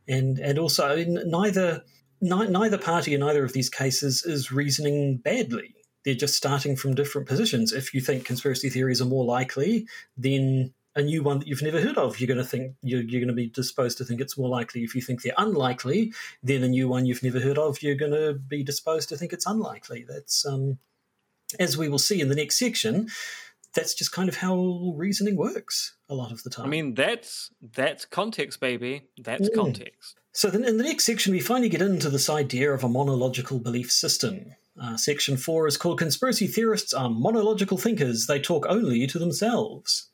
[0.08, 1.84] And and also neither
[2.20, 5.74] neither party in either of these cases is reasoning badly.
[6.04, 7.72] They're just starting from different positions.
[7.72, 11.80] If you think conspiracy theories are more likely, then a new one that you've never
[11.80, 14.38] heard of, you're going to think you're, you're going to be disposed to think it's
[14.38, 14.82] more likely.
[14.82, 18.12] If you think they're unlikely, then a new one you've never heard of, you're going
[18.12, 20.04] to be disposed to think it's unlikely.
[20.08, 20.78] That's um,
[21.58, 23.08] as we will see in the next section.
[23.78, 26.66] That's just kind of how reasoning works a lot of the time.
[26.66, 29.02] I mean, that's that's context, baby.
[29.22, 29.54] That's Mm.
[29.54, 30.16] context.
[30.32, 33.58] So then in the next section, we finally get into this idea of a monological
[33.58, 34.54] belief system.
[34.80, 38.26] Uh, section four is called Conspiracy Theorists Are Monological Thinkers.
[38.26, 40.08] They talk only to themselves.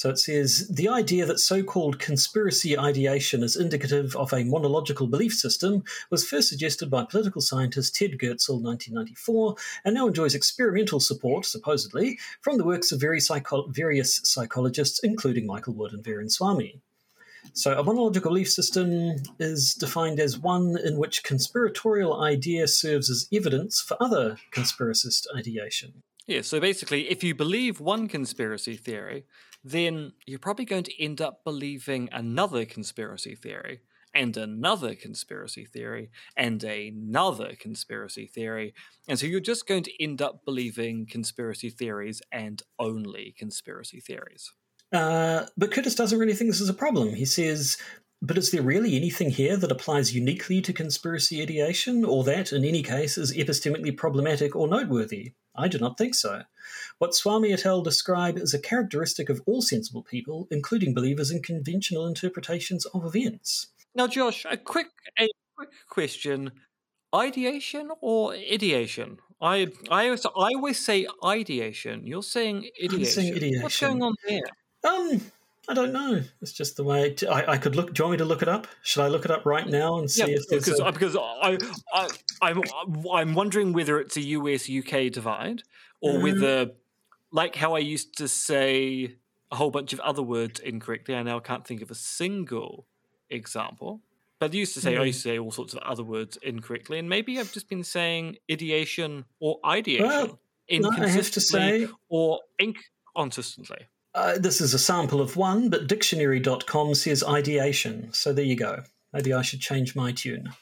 [0.00, 5.06] So it says the idea that so called conspiracy ideation is indicative of a monological
[5.06, 11.00] belief system was first suggested by political scientist Ted Goertzel 1994 and now enjoys experimental
[11.00, 16.30] support, supposedly, from the works of very psycho- various psychologists, including Michael Wood and Viren
[16.30, 16.80] Swami.
[17.52, 23.28] So, a monological belief system is defined as one in which conspiratorial idea serves as
[23.34, 26.02] evidence for other conspiracist ideation.
[26.26, 29.24] Yeah, so basically, if you believe one conspiracy theory,
[29.62, 33.80] then you're probably going to end up believing another conspiracy theory,
[34.14, 38.74] and another conspiracy theory, and another conspiracy theory.
[39.08, 44.50] And so you're just going to end up believing conspiracy theories and only conspiracy theories.
[44.92, 47.14] Uh, but Kurtis doesn't really think this is a problem.
[47.14, 47.76] He says,
[48.20, 52.64] but is there really anything here that applies uniquely to conspiracy ideation, or that, in
[52.64, 55.34] any case, is epistemically problematic or noteworthy?
[55.56, 56.42] I do not think so.
[56.98, 57.82] What Swami et al.
[57.82, 63.68] describe is a characteristic of all sensible people, including believers in conventional interpretations of events.
[63.94, 66.52] Now, Josh, a quick a quick question:
[67.14, 69.18] ideation or ideation?
[69.40, 72.06] I I always, I always say ideation.
[72.06, 73.04] You're saying ideation.
[73.06, 74.42] saying What's going on there?
[74.84, 75.20] Um,
[75.70, 76.20] I don't know.
[76.42, 77.94] It's just the way it, I, I could look.
[77.94, 78.66] Do you want me to look it up?
[78.82, 81.16] Should I look it up right now and see Yeah, if there's because a, because
[81.16, 81.58] I,
[81.92, 82.10] I
[82.42, 82.62] I'm
[83.12, 85.62] I'm wondering whether it's a US UK divide
[86.00, 86.22] or Mm.
[86.22, 86.70] whether,
[87.30, 89.16] like how I used to say
[89.52, 92.86] a whole bunch of other words incorrectly, I now can't think of a single
[93.28, 94.00] example.
[94.40, 95.06] But I used to say I Mm.
[95.06, 98.38] used to say all sorts of other words incorrectly, and maybe I've just been saying
[98.50, 103.86] ideation or ideation Well, no, I have to inconsistently say- or inconsistently.
[104.14, 108.12] Uh, this is a sample of one, but dictionary.com says ideation.
[108.12, 108.82] So there you go.
[109.12, 110.52] Maybe I should change my tune.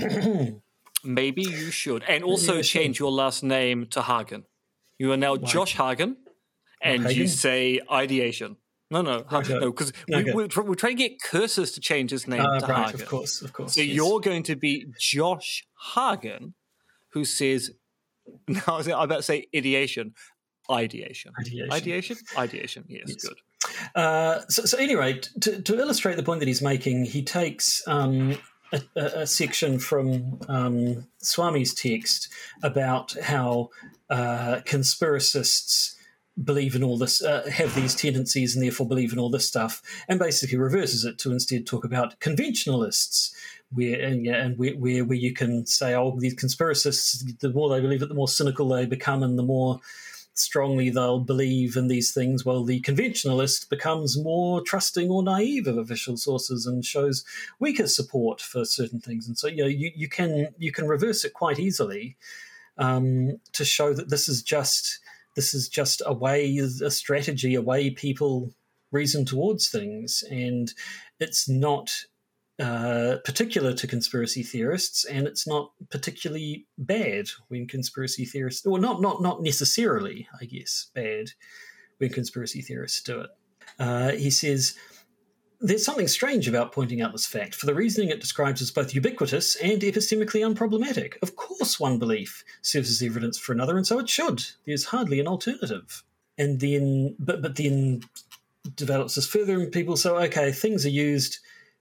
[1.04, 2.02] Maybe you should.
[2.08, 4.44] And also change your last name to Hagen.
[4.98, 6.16] You are now Josh Hagen,
[6.82, 8.56] and you say ideation.
[8.90, 9.54] No, no, Ha- Okay.
[9.58, 10.24] no, because Okay.
[10.24, 13.02] we, we're, we're trying to get Kurtis to change his name Uh, to right, Hagen.
[13.02, 13.74] of course, of course.
[13.74, 13.94] So yes.
[13.96, 15.64] you're going to be Josh
[15.94, 16.54] Hagen,
[17.12, 17.72] who says,
[18.48, 20.14] now I was about to say ideation,
[20.70, 21.32] ideation.
[21.40, 21.72] Ideation.
[21.72, 22.16] Ideation?
[22.36, 23.24] Ideation, yes, Yes.
[23.24, 23.36] good.
[23.94, 28.38] Uh, so, so anyway, to, to illustrate the point that he's making, he takes um,
[28.72, 32.28] a, a, a section from um, Swami's text
[32.62, 33.70] about how
[34.10, 35.94] uh, conspiracists
[36.42, 39.82] believe in all this, uh, have these tendencies, and therefore believe in all this stuff,
[40.08, 43.34] and basically reverses it to instead talk about conventionalists.
[43.72, 47.68] Where and, yeah, and where, where where you can say, oh, these conspiracists, the more
[47.68, 49.80] they believe it, the more cynical they become, and the more
[50.38, 55.78] strongly they'll believe in these things, well, the conventionalist becomes more trusting or naive of
[55.78, 57.24] official sources and shows
[57.58, 59.26] weaker support for certain things.
[59.26, 62.16] And so, you know, you, you can you can reverse it quite easily
[62.78, 65.00] um, to show that this is just
[65.34, 68.52] this is just a way, a strategy, a way people
[68.90, 70.72] reason towards things, and
[71.20, 71.92] it's not
[72.58, 79.00] uh, particular to conspiracy theorists, and it's not particularly bad when conspiracy theorists, or not
[79.00, 81.32] not not necessarily, I guess, bad
[81.98, 83.30] when conspiracy theorists do it.
[83.78, 84.76] Uh, he says.
[85.58, 88.94] There's something strange about pointing out this fact, for the reasoning it describes as both
[88.94, 91.14] ubiquitous and epistemically unproblematic.
[91.22, 94.44] Of course, one belief serves as evidence for another, and so it should.
[94.66, 96.02] There's hardly an alternative.
[96.36, 98.02] And then, but but then
[98.74, 101.38] develops this further, and people say, okay, things are used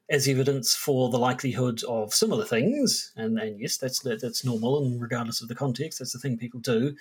[0.09, 4.83] as evidence for the likelihood of similar things, and, and yes, that's that, that's normal,
[4.83, 6.95] and regardless of the context, that's the thing people do.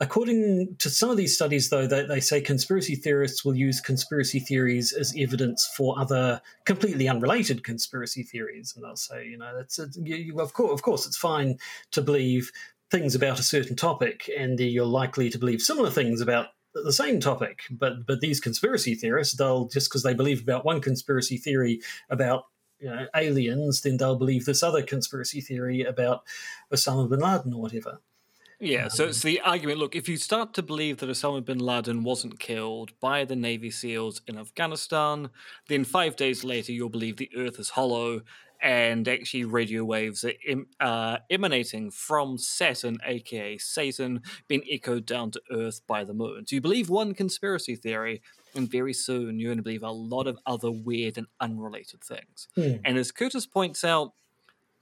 [0.00, 4.38] According to some of these studies, though, they, they say conspiracy theorists will use conspiracy
[4.38, 9.80] theories as evidence for other completely unrelated conspiracy theories, and they'll say, you know, that's
[9.80, 11.58] a, you, you, of course, of course, it's fine
[11.90, 12.52] to believe
[12.90, 17.20] things about a certain topic, and you're likely to believe similar things about the same
[17.20, 17.62] topic.
[17.70, 22.44] But but these conspiracy theorists, they'll just because they believe about one conspiracy theory about
[22.78, 26.22] you know, aliens, then they'll believe this other conspiracy theory about
[26.72, 28.00] Osama bin Laden or whatever.
[28.60, 31.60] Yeah, so um, it's the argument look, if you start to believe that Osama bin
[31.60, 35.30] Laden wasn't killed by the Navy SEALs in Afghanistan,
[35.68, 38.22] then five days later you'll believe the Earth is hollow
[38.60, 45.30] and actually radio waves are em- uh, emanating from Saturn, aka Satan, being echoed down
[45.32, 46.46] to Earth by the moon.
[46.46, 48.22] So you believe one conspiracy theory,
[48.54, 52.48] and very soon you're going to believe a lot of other weird and unrelated things.
[52.54, 52.76] Hmm.
[52.84, 54.14] And as Kurtis points out,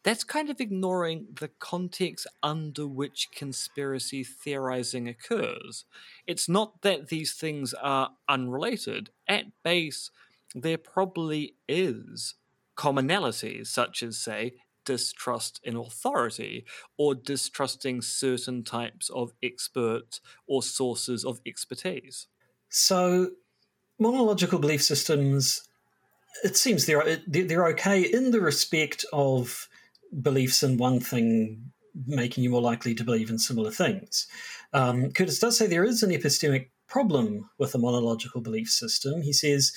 [0.06, 5.84] that's kind of ignoring the context under which conspiracy theorizing occurs.
[6.28, 9.10] It's not that these things are unrelated.
[9.26, 10.12] At base,
[10.54, 12.34] there probably is
[12.76, 14.54] commonalities, such as, say,
[14.84, 16.64] distrust in authority
[16.96, 22.28] or distrusting certain types of experts or sources of expertise.
[22.70, 23.30] So,
[23.98, 25.68] monological belief systems,
[26.44, 29.68] it seems they're they're okay in the respect of
[30.22, 31.72] beliefs in one thing
[32.06, 34.26] making you more likely to believe in similar things.
[34.72, 39.22] Um, Kurtis does say there is an epistemic problem with a monological belief system.
[39.22, 39.72] He says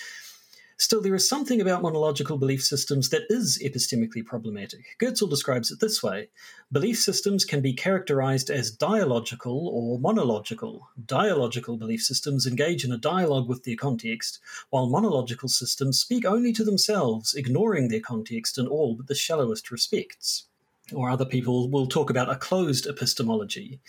[0.82, 4.96] Still, there is something about monological belief systems that is epistemically problematic.
[4.98, 6.30] Goertzel describes it this way
[6.72, 10.88] Belief systems can be characterized as dialogical or monological.
[11.06, 16.54] Dialogical belief systems engage in a dialogue with their context, while monological systems speak only
[16.54, 20.46] to themselves, ignoring their context in all but the shallowest respects.
[20.94, 23.82] Or other people will talk about a closed epistemology.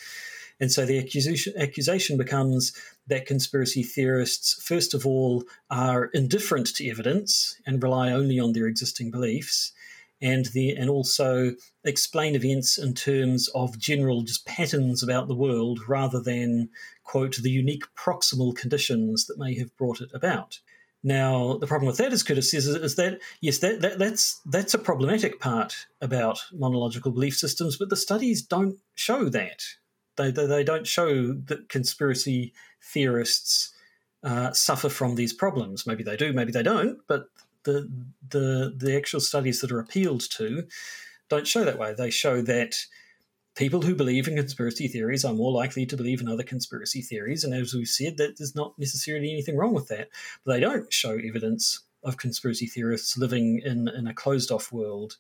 [0.61, 2.73] And so the accusation, accusation becomes
[3.07, 8.67] that conspiracy theorists, first of all, are indifferent to evidence and rely only on their
[8.67, 9.73] existing beliefs,
[10.21, 11.55] and the and also
[11.85, 16.69] explain events in terms of general just patterns about the world rather than
[17.05, 20.61] quote the unique proximal conditions that may have brought it about.
[21.03, 24.75] Now, the problem with that, as Kurtis says, is that yes, that, that, that's that's
[24.75, 29.63] a problematic part about monological belief systems, but the studies don't show that.
[30.17, 32.53] They, they, they don't show that conspiracy
[32.83, 33.73] theorists
[34.23, 35.87] uh, suffer from these problems.
[35.87, 37.27] Maybe they do, maybe they don't, but
[37.65, 37.91] the,
[38.29, 40.67] the, the actual studies that are appealed to
[41.29, 41.95] don't show that way.
[41.95, 42.77] They show that
[43.55, 47.45] people who believe in conspiracy theories are more likely to believe in other conspiracy theories.
[47.45, 50.09] And as we've said, that there's not necessarily anything wrong with that.
[50.45, 55.17] But they don't show evidence of conspiracy theorists living in, in a closed off world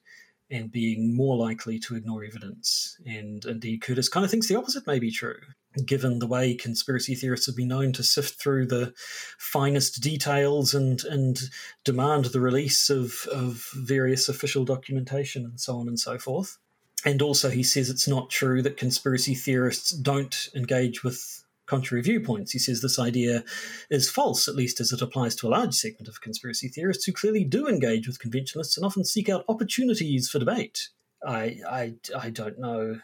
[0.51, 2.98] and being more likely to ignore evidence.
[3.07, 5.38] And indeed, Kurtis kind of thinks the opposite may be true,
[5.86, 8.92] given the way conspiracy theorists have been known to sift through the
[9.38, 11.38] finest details and, and
[11.84, 16.59] demand the release of, of various official documentation and so on and so forth.
[17.05, 22.51] And also, he says it's not true that conspiracy theorists don't engage with contrary viewpoints.
[22.51, 23.45] He says this idea
[23.89, 27.12] is false, at least as it applies to a large segment of conspiracy theorists who
[27.12, 30.89] clearly do engage with conventionalists and often seek out opportunities for debate.
[31.27, 33.01] I, I, I don't know.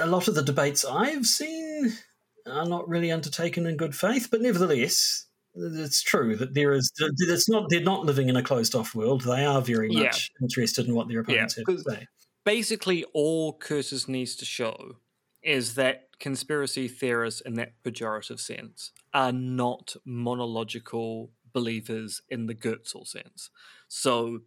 [0.00, 1.92] A lot of the debates I've seen
[2.46, 6.90] are not really undertaken in good faith, but nevertheless, it's true that there is.
[6.98, 7.68] It's not.
[7.68, 9.22] They're not living in a closed-off world.
[9.22, 10.44] They are very much yeah.
[10.44, 12.06] interested in what their opponents yeah, have to say.
[12.44, 14.96] Basically, all Kurtis needs to show
[15.42, 23.06] is that conspiracy theorists, in that pejorative sense, are not monological believers in the Goertzel
[23.06, 23.50] sense.
[23.88, 24.42] So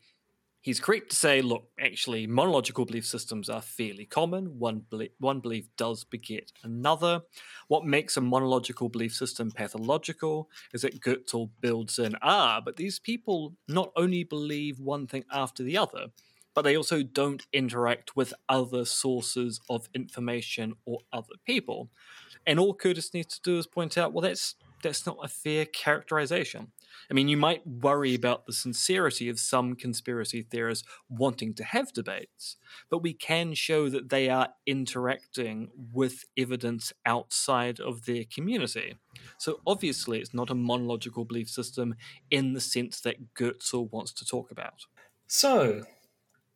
[0.61, 4.57] he's correct to say, look, actually, monological belief systems are fairly common.
[4.57, 4.86] One,
[5.19, 7.21] one belief does beget another.
[7.67, 12.99] What makes a monological belief system pathological is that Goertzel builds in, ah, but these
[12.99, 16.07] people not only believe one thing after the other,
[16.55, 21.89] but they also don't interact with other sources of information or other people.
[22.47, 25.65] And all Kurtis needs to do is point out, well, that's that's not a fair
[25.65, 26.71] characterization.
[27.09, 31.91] I mean, you might worry about the sincerity of some conspiracy theorists wanting to have
[31.91, 32.57] debates,
[32.89, 38.95] but we can show that they are interacting with evidence outside of their community.
[39.39, 41.95] So obviously, it's not a monological belief system
[42.29, 44.85] in the sense that Goertzel wants to talk about.
[45.27, 45.85] So,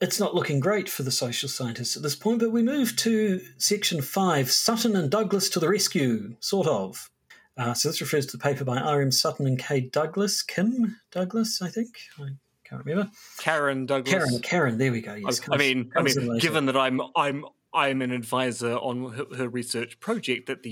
[0.02, 3.42] it's not looking great for the social scientists at this point, but we move to
[3.58, 7.10] section five Sutton and Douglas to the rescue, sort of.
[7.58, 9.12] Uh, so this refers to the paper by R.M.
[9.12, 9.82] Sutton and K.
[9.82, 12.00] Douglas, Kim Douglas, I think.
[12.18, 12.30] I
[12.64, 13.12] can't remember.
[13.40, 14.14] Karen Douglas.
[14.14, 15.16] Karen, Karen, there we go.
[15.16, 17.44] Yes, I, I mean, I mean, given that I'm, I'm,
[17.74, 20.72] I'm an advisor on her, her research project at the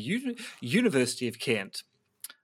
[0.62, 1.84] University of Kent,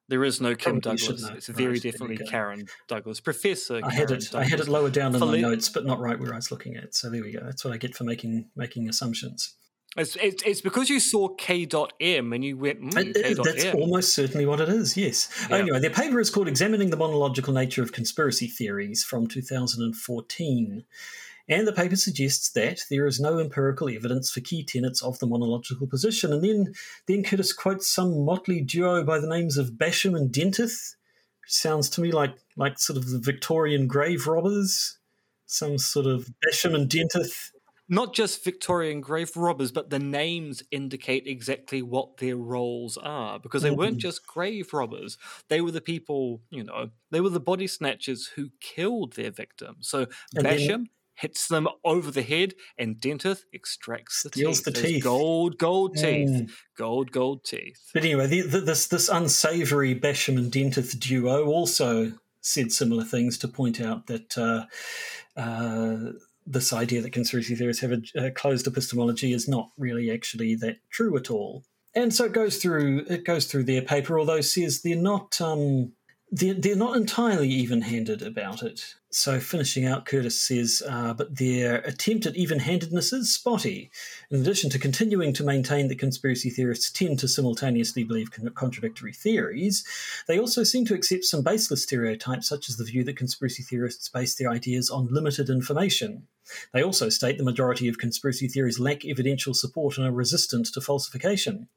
[0.10, 1.30] there is no Kim Probably Douglas.
[1.30, 3.80] It's very right, definitely Karen Douglas, Professor.
[3.84, 4.30] I had it.
[4.32, 4.36] Douglas.
[4.36, 6.76] I had it lower down in my notes, but not right where I was looking
[6.76, 6.94] at.
[6.94, 7.40] So there we go.
[7.44, 9.56] That's what I get for making making assumptions.
[9.96, 14.16] It's, it's, it's because you saw K.M and you went, mm, it, it, That's almost
[14.16, 15.30] certainly what it is, yes.
[15.50, 15.58] Yeah.
[15.58, 20.84] Anyway, their paper is called Examining the Monological Nature of Conspiracy Theories from 2014.
[21.50, 25.28] And the paper suggests that there is no empirical evidence for key tenets of the
[25.28, 26.32] monological position.
[26.32, 26.74] And then,
[27.06, 30.96] then Kurtis quotes some motley duo by the names of Basham and Dentith,
[31.46, 34.98] sounds to me like, like sort of the Victorian grave robbers,
[35.46, 37.52] some sort of Basham and Dentith.
[37.90, 43.62] Not just Victorian grave robbers, but the names indicate exactly what their roles are because
[43.62, 43.80] they mm-hmm.
[43.80, 45.18] weren't just grave robbers.
[45.50, 49.90] They were the people, you know, they were the body snatchers who killed their victims.
[49.90, 50.68] So and Basham.
[50.68, 54.66] Then- hits them over the head, and Dentith extracts the Steals teeth.
[54.66, 55.04] the Those teeth.
[55.04, 56.30] Gold, gold teeth.
[56.30, 56.52] Mm.
[56.78, 57.90] Gold, gold teeth.
[57.94, 63.38] But anyway, the, the, this this unsavoury Basham and Dentith duo also said similar things
[63.40, 64.66] to point out that uh,
[65.38, 66.12] uh,
[66.46, 70.78] this idea that conspiracy theorists have a, a closed epistemology is not really actually that
[70.90, 71.64] true at all.
[71.96, 75.40] And so it goes through it goes through their paper, although it says they're not
[75.40, 75.94] um,
[76.34, 78.96] they're, they're not entirely even-handed about it.
[79.12, 83.92] So finishing out, Kurtis says, uh, but their attempt at even-handedness is spotty.
[84.32, 89.14] In addition to continuing to maintain that conspiracy theorists tend to simultaneously believe con- contradictory
[89.14, 89.86] theories,
[90.28, 94.10] they also seem to accept some baseless stereotypes, such as the view that conspiracy theorists
[94.10, 96.28] base their ideas on limited information.
[96.74, 100.82] They also state the majority of conspiracy theories lack evidential support and are resistant to
[100.82, 101.68] falsification.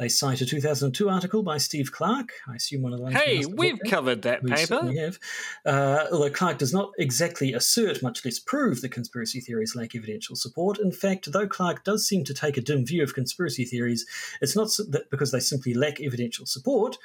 [0.00, 2.32] They cite a 2002 article by Steve Clarke.
[2.48, 3.16] I assume one of the ones.
[3.16, 3.90] Hey, we've we've looked at.
[3.90, 4.80] covered that We paper.
[4.82, 5.18] We have.
[5.66, 10.36] Uh, although Clarke does not exactly assert, much less prove, that conspiracy theories lack evidential
[10.36, 10.78] support.
[10.78, 14.06] In fact, though Clarke does seem to take a dim view of conspiracy theories,
[14.40, 16.96] it's not that because they simply lack evidential support.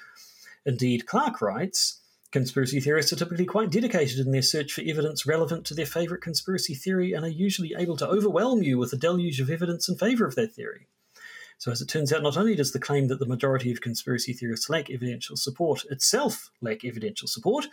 [0.65, 1.99] Indeed, Clarke writes.
[2.31, 6.23] Conspiracy theorists are typically quite dedicated in their search for evidence relevant to their favourite
[6.23, 9.97] conspiracy theory and are usually able to overwhelm you with a deluge of evidence in
[9.97, 10.87] favour of that theory.
[11.57, 14.33] So, as it turns out, not only does the claim that the majority of conspiracy
[14.33, 17.67] theorists lack evidential support itself lack evidential support,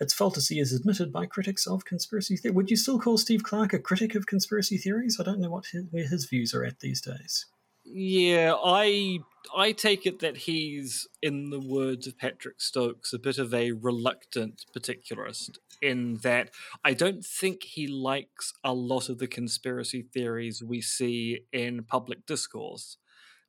[0.00, 2.54] its fallacy is admitted by critics of conspiracy theory.
[2.54, 5.18] Would you still call Steve Clarke a critic of conspiracy theories?
[5.20, 7.46] I don't know what his, where his views are at these days.
[7.90, 9.20] Yeah, I
[9.56, 13.72] I take it that he's, in the words of Patrick Stokes, a bit of a
[13.72, 15.58] reluctant particularist.
[15.80, 16.50] In that,
[16.84, 22.26] I don't think he likes a lot of the conspiracy theories we see in public
[22.26, 22.98] discourse.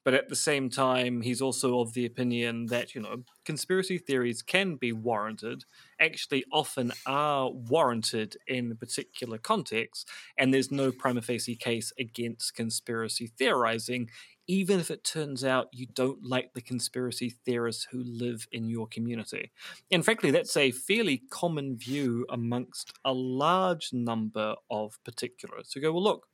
[0.06, 4.41] But at the same time, he's also of the opinion that, you know, conspiracy theories
[4.41, 5.66] can be warranted,
[6.00, 10.06] actually often are warranted in particular contexts,
[10.38, 14.10] and there's no prima facie case against conspiracy theorizing,
[14.47, 18.88] even if it turns out you don't like the conspiracy theorists who live in your
[18.88, 19.52] community.
[19.91, 25.91] And frankly, that's a fairly common view amongst a large number of particularists who go,
[25.91, 26.29] well, look,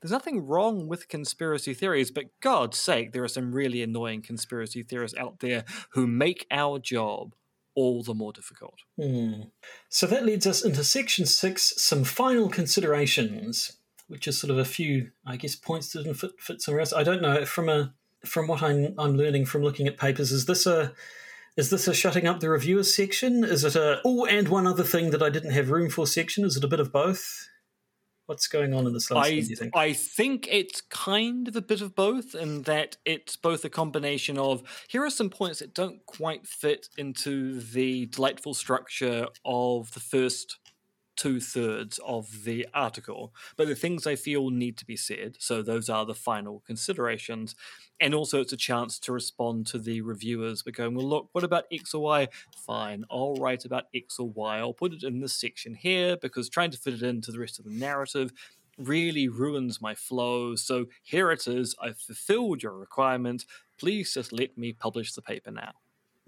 [0.00, 4.82] there's nothing wrong with conspiracy theories, but God's sake, there are some really annoying conspiracy
[4.82, 7.34] theorists out there who make our job
[7.74, 8.80] all the more difficult.
[9.00, 9.42] Hmm.
[9.88, 14.64] So that leads us into section six some final considerations, which is sort of a
[14.64, 16.92] few, I guess, points that didn't fit, fit somewhere else.
[16.92, 17.44] I don't know.
[17.44, 17.94] From a
[18.26, 20.92] from what I'm I'm learning from looking at papers, is this a
[21.56, 23.44] is this a shutting up the reviewers section?
[23.44, 26.44] Is it a oh and one other thing that I didn't have room for section?
[26.44, 27.48] Is it a bit of both?
[28.28, 29.74] What's going on in this last I, one, do you think?
[29.74, 34.36] I think it's kind of a bit of both, in that it's both a combination
[34.36, 40.00] of here are some points that don't quite fit into the delightful structure of the
[40.00, 40.58] first
[41.18, 45.36] two thirds of the article, but the things I feel need to be said.
[45.38, 47.54] So those are the final considerations.
[48.00, 51.42] And also, it's a chance to respond to the reviewers We're going, well, look, what
[51.44, 52.28] about X or Y?
[52.56, 54.58] Fine, I'll write about X or Y.
[54.58, 57.58] I'll put it in this section here because trying to fit it into the rest
[57.58, 58.32] of the narrative
[58.78, 60.54] really ruins my flow.
[60.54, 61.74] So here it is.
[61.82, 63.44] I've fulfilled your requirement.
[63.76, 65.72] Please just let me publish the paper now.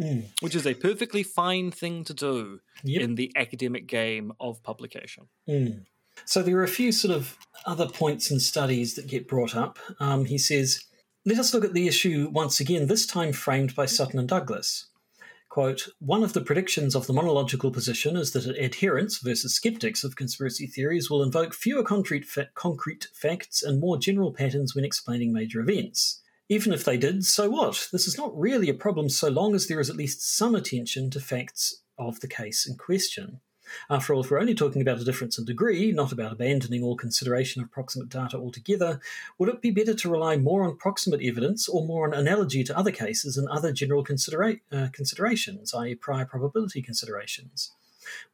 [0.01, 0.25] Mm.
[0.41, 3.03] Which is a perfectly fine thing to do Yep.
[3.03, 5.29] in the academic game of publication.
[5.49, 5.85] Mm.
[6.25, 7.37] So there are a few sort of
[7.67, 9.79] other points and studies that get brought up.
[10.01, 10.85] Um, he says,
[11.27, 14.87] let us look at the issue once again, this time framed by Sutton and Douglas.
[15.51, 20.15] Quote, one of the predictions of the monological position is that adherents versus skeptics of
[20.15, 25.33] conspiracy theories will invoke fewer concrete, fa- concrete facts and more general patterns when explaining
[25.33, 26.23] major events.
[26.51, 27.89] Even if they did, so what?
[27.93, 31.09] This is not really a problem so long as there is at least some attention
[31.11, 33.41] to facts of the case in question.
[33.89, 36.97] After all, if we're only talking about a difference in degree, not about abandoning all
[36.97, 38.99] consideration of proximate data altogether,
[39.39, 42.77] would it be better to rely more on proximate evidence or more on analogy to
[42.77, 47.71] other cases and other general considera- uh, considerations, i.e., prior probability considerations?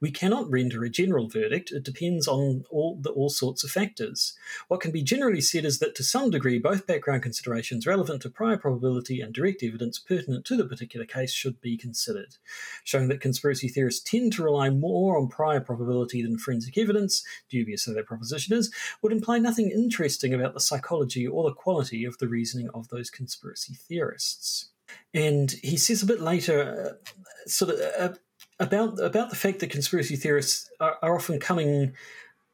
[0.00, 1.72] We cannot render a general verdict.
[1.72, 4.34] It depends on all the all sorts of factors.
[4.68, 8.30] What can be generally said is that to some degree, both background considerations relevant to
[8.30, 12.36] prior probability and direct evidence pertinent to the particular case should be considered.
[12.84, 17.84] Showing that conspiracy theorists tend to rely more on prior probability than forensic evidence, dubious
[17.84, 18.72] though that proposition is,
[19.02, 23.10] would imply nothing interesting about the psychology or the quality of the reasoning of those
[23.10, 24.70] conspiracy theorists.
[25.12, 27.80] And he says a bit later, uh, sort of.
[27.98, 28.14] Uh,
[28.58, 31.92] about about the fact that conspiracy theorists are, are often coming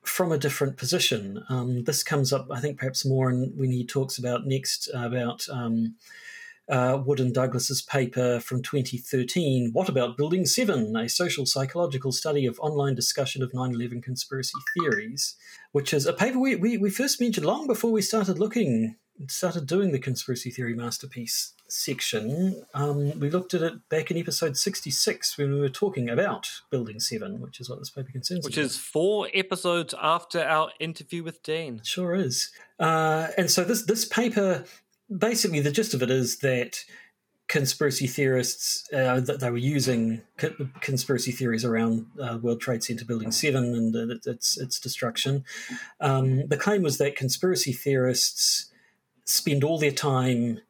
[0.03, 1.45] from a different position.
[1.49, 5.47] Um, this comes up, I think, perhaps more in, when he talks about next about
[5.49, 5.95] um,
[6.69, 10.97] uh, Wood and Douglas's paper from 2013, What About Building 7?
[10.97, 15.37] A social psychological study of online discussion of 9 11 conspiracy theories,
[15.73, 18.97] which is a paper we, we, we first mentioned long before we started looking,
[19.29, 22.65] started doing the conspiracy theory masterpiece section.
[22.75, 27.01] Um, we looked at it back in episode 66 when we were talking about Building
[27.01, 28.45] 7, which is what this paper concerns.
[28.45, 31.81] Which is four episodes after our interview with Dean.
[31.85, 32.51] Sure is.
[32.79, 34.65] Uh, and so this, this paper
[35.19, 36.85] basically the gist of it is that
[37.49, 40.23] conspiracy theorists uh, that they were using
[40.81, 45.45] conspiracy theories around uh, World Trade Center Building Seven and uh, its its destruction.
[46.01, 48.72] Um, the claim was that conspiracy theorists
[49.25, 50.61] spend all their time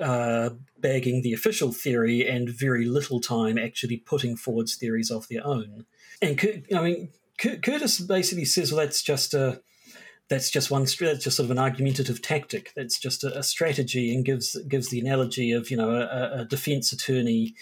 [0.00, 5.46] uh, bagging the official theory and very little time actually putting forwards theories of their
[5.46, 5.84] own.
[6.22, 9.60] And I mean, Kurtis basically says, well, that's just a
[10.28, 14.14] that's just one that's just sort of an argumentative tactic that's just a, a strategy
[14.14, 17.52] and gives gives the analogy of you know a, a, defense attorney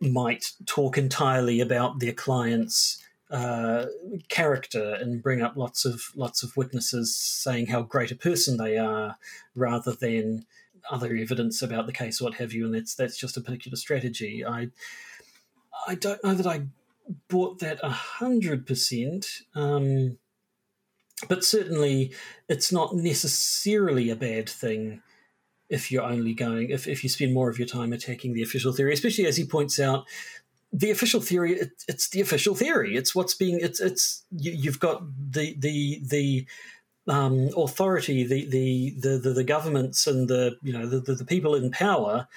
[0.00, 3.86] might talk entirely about their client's uh,
[4.28, 8.76] character and bring up lots of lots of witnesses saying how great a person they
[8.76, 9.16] are
[9.54, 10.44] rather than
[10.90, 12.64] other evidence about the case what have you.
[12.64, 14.44] And that's that's just a particular strategy.
[14.44, 14.70] I
[15.86, 16.60] i don't know that i
[17.28, 20.18] bought that a hundred percent um
[21.28, 22.12] but certainly,
[22.48, 25.02] it's not necessarily a bad thing
[25.68, 28.72] if you're only going if, if you spend more of your time attacking the official
[28.72, 30.04] theory, especially as he points out,
[30.72, 32.96] the official theory it, it's the official theory.
[32.96, 35.02] It's what's being it's it's you, have got
[35.32, 36.46] the the the
[37.08, 41.24] um, authority, the, the the, the the governments and the you know the, the, the
[41.24, 42.28] people in power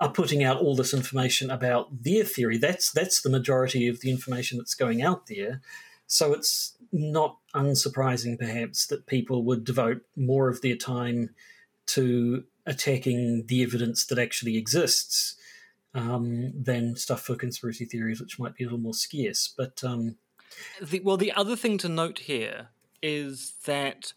[0.00, 2.58] are putting out all this information about their theory.
[2.58, 5.60] That's that's the majority of the information that's going out there.
[6.06, 11.30] So it's not unsurprising, perhaps, that people would devote more of their time
[11.86, 15.36] to attacking the evidence that actually exists
[15.94, 19.52] um, than stuff for conspiracy theories, which might be a little more scarce.
[19.56, 20.16] But um,
[20.80, 22.68] the, well, the other thing to note here
[23.02, 24.12] is that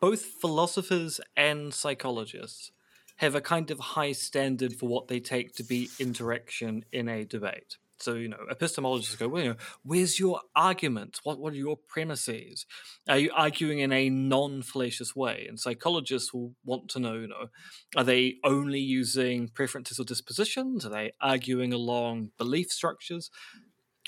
[0.00, 2.70] both philosophers and psychologists
[3.16, 7.24] have a kind of high standard for what they take to be interaction in a
[7.24, 7.78] debate.
[7.98, 11.20] So, you know, epistemologists go, well, you know, where's your argument?
[11.22, 12.66] What, what are your premises?
[13.08, 15.46] Are you arguing in a non fallacious way?
[15.48, 17.48] And psychologists will want to know, you know,
[17.96, 20.84] are they only using preferences or dispositions?
[20.84, 23.30] Are they arguing along belief structures?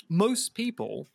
[0.09, 1.07] Most people,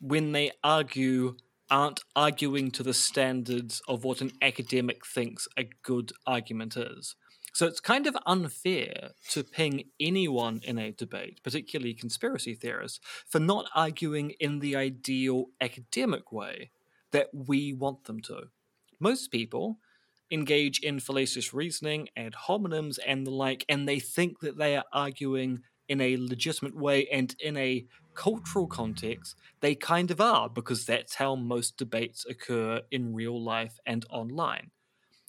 [0.00, 1.36] when they argue,
[1.70, 7.14] aren't arguing to the standards of what an academic thinks a good argument is.
[7.58, 13.40] So it's kind of unfair to ping anyone in a debate, particularly conspiracy theorists, for
[13.40, 16.70] not arguing in the ideal academic way
[17.10, 18.50] that we want them to.
[19.00, 19.80] Most people
[20.30, 24.84] engage in fallacious reasoning ad hominems and the like, and they think that they are
[24.92, 27.84] arguing in a legitimate way and in a
[28.14, 33.80] cultural context, they kind of are, because that's how most debates occur in real life
[33.84, 34.70] and online.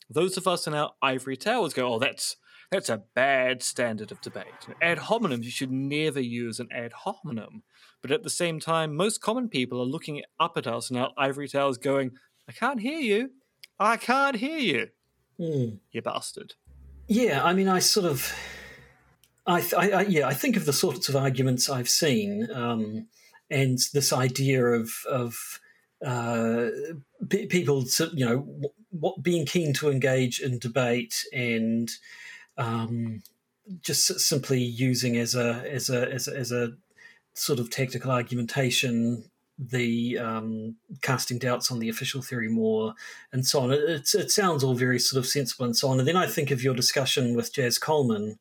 [0.09, 2.35] Those of us in our ivory towers go, oh, that's
[2.71, 4.67] that's a bad standard of debate.
[4.81, 7.63] Ad hominem, you should never use an ad hominem.
[8.01, 11.11] But at the same time, most common people are looking up at us in our
[11.17, 12.11] ivory towers going,
[12.47, 13.31] I can't hear you.
[13.79, 14.87] I can't hear you.
[15.39, 15.79] Mm.
[15.91, 16.53] You bastard.
[17.07, 18.33] Yeah, I mean, I sort of.
[19.47, 23.07] I, I, I, yeah, I think of the sorts of arguments I've seen, um,
[23.49, 25.59] and this idea of of
[26.05, 26.67] uh,
[27.29, 31.91] p- people, to, you know, what being keen to engage in debate and
[32.57, 33.21] um,
[33.81, 36.73] just simply using as a as a as a, as a
[37.33, 39.23] sort of tactical argumentation
[39.59, 42.93] the um, casting doubts on the official theory more
[43.33, 43.71] and so on.
[43.71, 45.99] It, it, sounds all very sort of sensible and so on.
[45.99, 48.39] And then I think of your discussion with Jaz Coleman,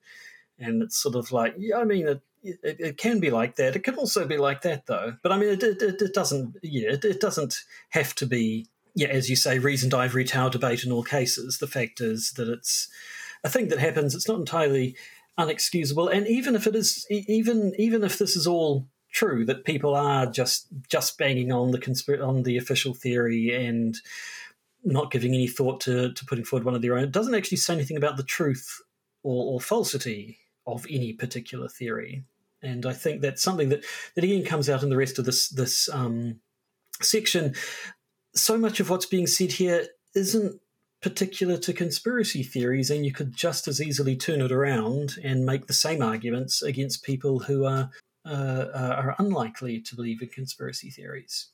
[0.61, 3.77] and it's sort of like, yeah, I mean, it, it, it can be like that.
[3.77, 5.17] It can also be like that, though.
[5.23, 6.57] But I mean, it, it, it doesn't.
[6.63, 8.67] Yeah, it, it doesn't have to be
[8.99, 11.59] yeah, as you say, reasoned ivory tower debate in all cases.
[11.59, 12.89] The fact is that it's
[13.45, 14.13] a thing that happens.
[14.13, 14.97] It's not entirely
[15.39, 19.95] unexcusable, and even if it is, even even if this is all true, that people
[19.95, 23.99] are just just banging on the conspir- on the official theory and
[24.85, 27.59] not giving any thought to, to putting forward one of their own, it doesn't actually
[27.59, 28.81] say anything about the truth
[29.23, 30.39] or, or falsity
[30.69, 32.25] of any particular theory.
[32.63, 35.49] And I think that's something that, that again comes out in the rest of this
[35.49, 36.41] this um,
[37.01, 37.55] section
[38.35, 40.61] so much of what's being said here isn't
[41.01, 45.67] particular to conspiracy theories, and you could just as easily turn it around and make
[45.67, 47.91] the same arguments against people who are
[48.25, 51.49] uh, are unlikely to believe in conspiracy theories.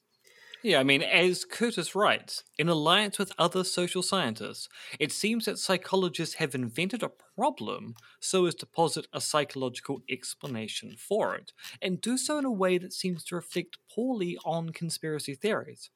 [0.64, 5.58] Yeah, I mean, as Kurtis writes, in alliance with other social scientists, it seems that
[5.58, 11.52] psychologists have invented a problem so as to posit a psychological explanation for it,
[11.82, 15.90] and do so in a way that seems to reflect poorly on conspiracy theories.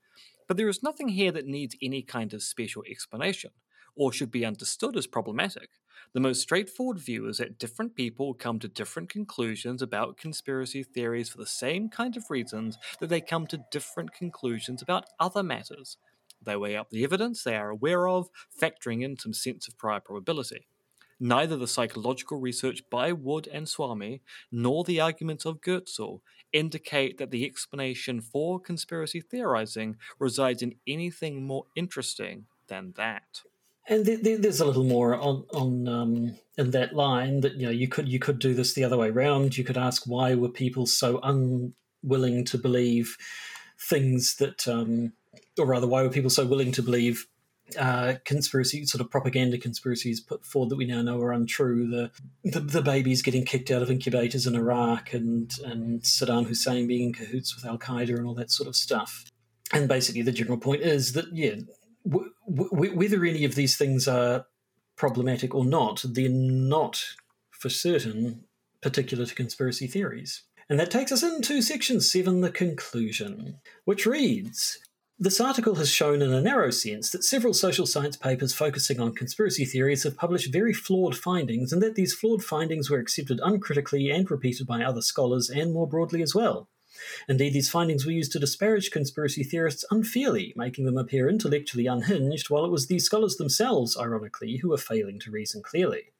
[0.46, 3.52] But there is nothing here that needs any kind of special explanation,
[3.98, 5.70] or should be understood as problematic.
[6.14, 11.28] The most straightforward view is that different people come to different conclusions about conspiracy theories
[11.28, 15.98] for the same kind of reasons that they come to different conclusions about other matters.
[16.40, 18.28] They weigh up the evidence they are aware of,
[18.58, 20.68] factoring in some sense of prior probability.
[21.20, 24.22] Neither the psychological research by Wood and Swami
[24.52, 26.20] nor the arguments of Goertzel
[26.52, 33.42] indicate that the explanation for conspiracy theorizing resides in anything more interesting than that
[33.88, 37.88] and there's a little more on on um, in that line that you know you
[37.88, 39.56] could you could do this the other way around.
[39.56, 43.16] You could ask why were people so unwilling to believe
[43.80, 45.12] things that, um,
[45.58, 47.26] or rather, why were people so willing to believe
[47.78, 51.86] uh, conspiracy sort of propaganda conspiracies put forward that we now know are untrue.
[51.88, 52.10] The,
[52.44, 57.08] the, the babies getting kicked out of incubators in Iraq and and Saddam Hussein being
[57.08, 59.24] in cahoots with Al Qaeda and all that sort of stuff.
[59.72, 61.56] And basically, the general point is that yeah,
[62.06, 64.46] w- w- whether any of these things are
[64.96, 67.04] problematic or not, they're not
[67.50, 68.44] for certain
[68.80, 70.42] particular to conspiracy theories.
[70.68, 74.78] And that takes us into section 7, the conclusion, which reads
[75.18, 79.14] This article has shown in a narrow sense that several social science papers focusing on
[79.14, 84.10] conspiracy theories have published very flawed findings, and that these flawed findings were accepted uncritically
[84.10, 86.68] and repeated by other scholars and more broadly as well.
[87.28, 92.50] Indeed, these findings were used to disparage conspiracy theorists unfairly, making them appear intellectually unhinged,
[92.50, 96.12] while it was these scholars themselves, ironically, who were failing to reason clearly.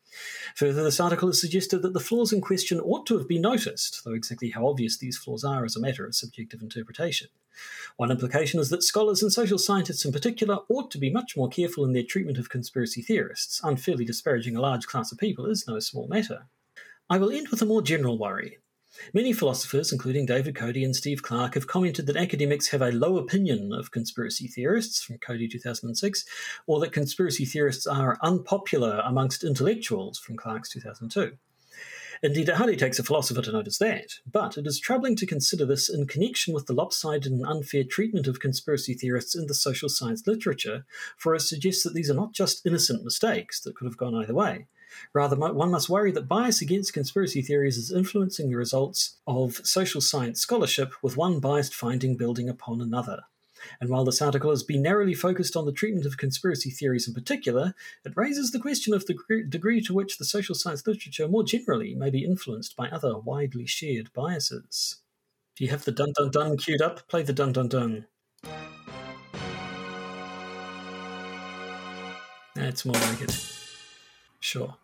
[0.54, 4.02] Further, this article has suggested that the flaws in question ought to have been noticed,
[4.04, 7.28] though exactly how obvious these flaws are is a matter of subjective interpretation.
[7.96, 11.48] One implication is that scholars and social scientists in particular ought to be much more
[11.48, 13.60] careful in their treatment of conspiracy theorists.
[13.62, 16.46] Unfairly disparaging a large class of people is no small matter.
[17.10, 18.58] I will end with a more general worry.
[19.14, 23.16] Many philosophers, including David Coady and Steve Clarke, have commented that academics have a low
[23.16, 26.24] opinion of conspiracy theorists, from Coady 2006,
[26.66, 31.36] or that conspiracy theorists are unpopular amongst intellectuals, from Clarke's 2002.
[32.20, 35.64] Indeed, it hardly takes a philosopher to notice that, but it is troubling to consider
[35.64, 39.88] this in connection with the lopsided and unfair treatment of conspiracy theorists in the social
[39.88, 40.84] science literature,
[41.16, 44.34] for it suggests that these are not just innocent mistakes that could have gone either
[44.34, 44.66] way,
[45.12, 50.00] Rather, one must worry that bias against conspiracy theories is influencing the results of social
[50.00, 53.22] science scholarship, with one biased finding building upon another.
[53.80, 57.14] And while this article has been narrowly focused on the treatment of conspiracy theories in
[57.14, 57.74] particular,
[58.04, 59.16] it raises the question of the
[59.48, 63.66] degree to which the social science literature more generally may be influenced by other widely
[63.66, 64.98] shared biases.
[65.56, 67.08] Do you have the dun dun dun queued up?
[67.08, 68.06] Play the dun dun dun.
[72.54, 73.67] That's more like it.
[74.40, 74.76] Sure.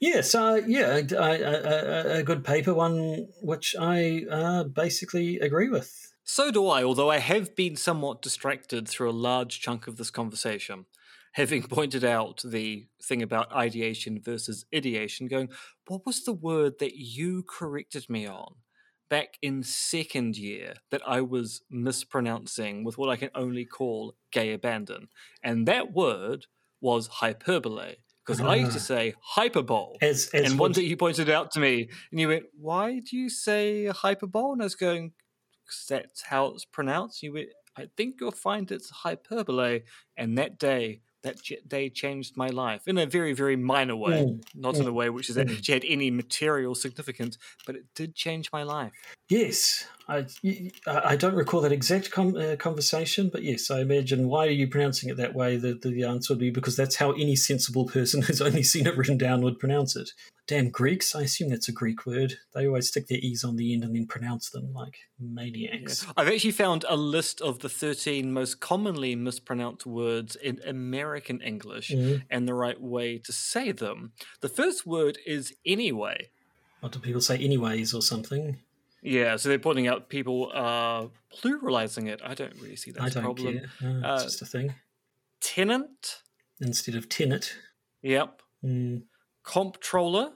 [0.00, 6.12] Yes, uh, yeah, a, a, a, good paper, one which I uh, basically agree with.
[6.24, 10.10] So do I, although I have been somewhat distracted through a large chunk of this
[10.10, 10.86] conversation,
[11.32, 15.48] having pointed out the thing about ideation versus ideation, going,
[15.88, 18.54] what was the word that you corrected me on
[19.10, 24.52] back in second year that I was mispronouncing with what I can only call gay
[24.52, 25.08] abandon?
[25.42, 26.46] And that word
[26.80, 28.82] was hyperbole because I used to ah.
[28.82, 29.96] say hyperbole.
[30.00, 33.16] As, as and one day you pointed out to me, and you went, "Why do
[33.16, 35.12] you say hyperbole?" And I was going,
[35.64, 39.82] "Because that's how it's pronounced." You went, "I think you'll find it's hyperbole."
[40.16, 44.42] And that day, that day changed my life in a very, very minor way, mm.
[44.54, 44.80] not mm.
[44.80, 45.42] in a way which is mm.
[45.42, 48.92] actually had any material significance, but it did change my life.
[49.32, 50.26] Yes, I,
[50.86, 54.68] I don't recall that exact com- uh, conversation, but yes, I imagine why are you
[54.68, 55.56] pronouncing it that way?
[55.56, 58.94] The, the answer would be because that's how any sensible person who's only seen it
[58.94, 60.10] written down would pronounce it.
[60.46, 62.34] Damn Greeks, I assume that's a Greek word.
[62.54, 66.04] They always stick their E's on the end and then pronounce them like maniacs.
[66.04, 66.12] Yeah.
[66.14, 71.90] I've actually found a list of the 13 most commonly mispronounced words in American English
[71.90, 72.20] mm-hmm.
[72.28, 74.12] and the right way to say them.
[74.42, 76.28] The first word is anyway.
[76.80, 78.58] What do people say, anyways, or something?
[79.02, 82.20] Yeah, so they're pointing out people are pluralizing it.
[82.24, 83.58] I don't really see that as a problem.
[83.58, 83.70] Care.
[83.80, 84.74] No, it's uh, just a thing.
[85.40, 86.22] Tenant
[86.60, 87.56] instead of tenant.
[88.02, 88.42] Yep.
[88.64, 89.02] Mm.
[89.42, 90.30] Comptroller,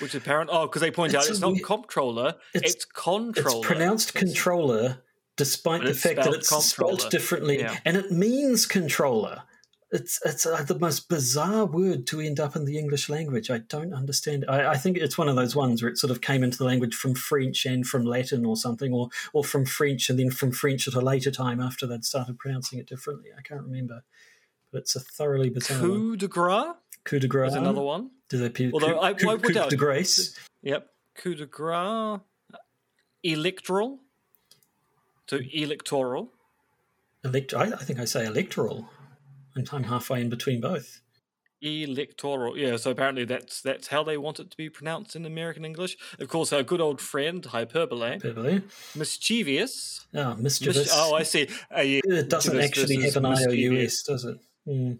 [0.00, 0.48] which is apparent.
[0.50, 3.58] Oh, because they point it's out it's not comptroller, it's, it's controller.
[3.58, 5.02] It's pronounced controller,
[5.36, 7.76] despite the fact that it's spelled differently, yeah.
[7.84, 9.42] and it means controller.
[9.90, 13.50] It's it's uh, the most bizarre word to end up in the English language.
[13.50, 14.44] I don't understand.
[14.48, 16.64] I, I think it's one of those ones where it sort of came into the
[16.64, 20.52] language from French and from Latin or something, or or from French and then from
[20.52, 23.30] French at a later time after they'd started pronouncing it differently.
[23.36, 24.02] I can't remember,
[24.72, 25.78] but it's a thoroughly bizarre.
[25.80, 26.74] Coup de grace
[27.04, 27.52] coup de grace.
[27.52, 28.10] is another one.
[28.28, 30.38] Do they Although coup, I- coup, I coup down- de grace?
[30.62, 30.86] Yep.
[31.14, 32.20] Coup de grace.
[33.24, 33.98] Electoral.
[35.28, 36.28] To electoral.
[37.24, 38.88] Elect- I, I think I say electoral,
[39.58, 41.00] and I'm halfway in between both.
[41.60, 42.56] Electoral.
[42.56, 45.96] Yeah, so apparently that's that's how they want it to be pronounced in American English.
[46.20, 48.18] Of course, our good old friend, hyperbole.
[48.18, 48.62] Beverly.
[48.94, 50.06] Mischievous.
[50.14, 50.90] Oh, Mis- mischievous.
[50.92, 51.48] oh, I see.
[51.76, 52.00] Uh, yeah.
[52.04, 53.26] it doesn't actually have an.
[53.26, 54.38] IOUS, does it?
[54.66, 54.92] Hmm.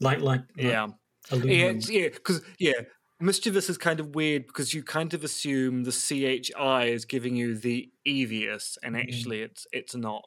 [0.00, 0.70] Like, like, like Yeah.
[0.70, 0.88] Yeah,
[1.30, 1.76] aluminum.
[1.76, 2.72] it's, yeah, because yeah,
[3.20, 7.56] mischievous is kind of weird because you kind of assume the CHI is giving you
[7.56, 10.24] the evious, and actually it's it's not.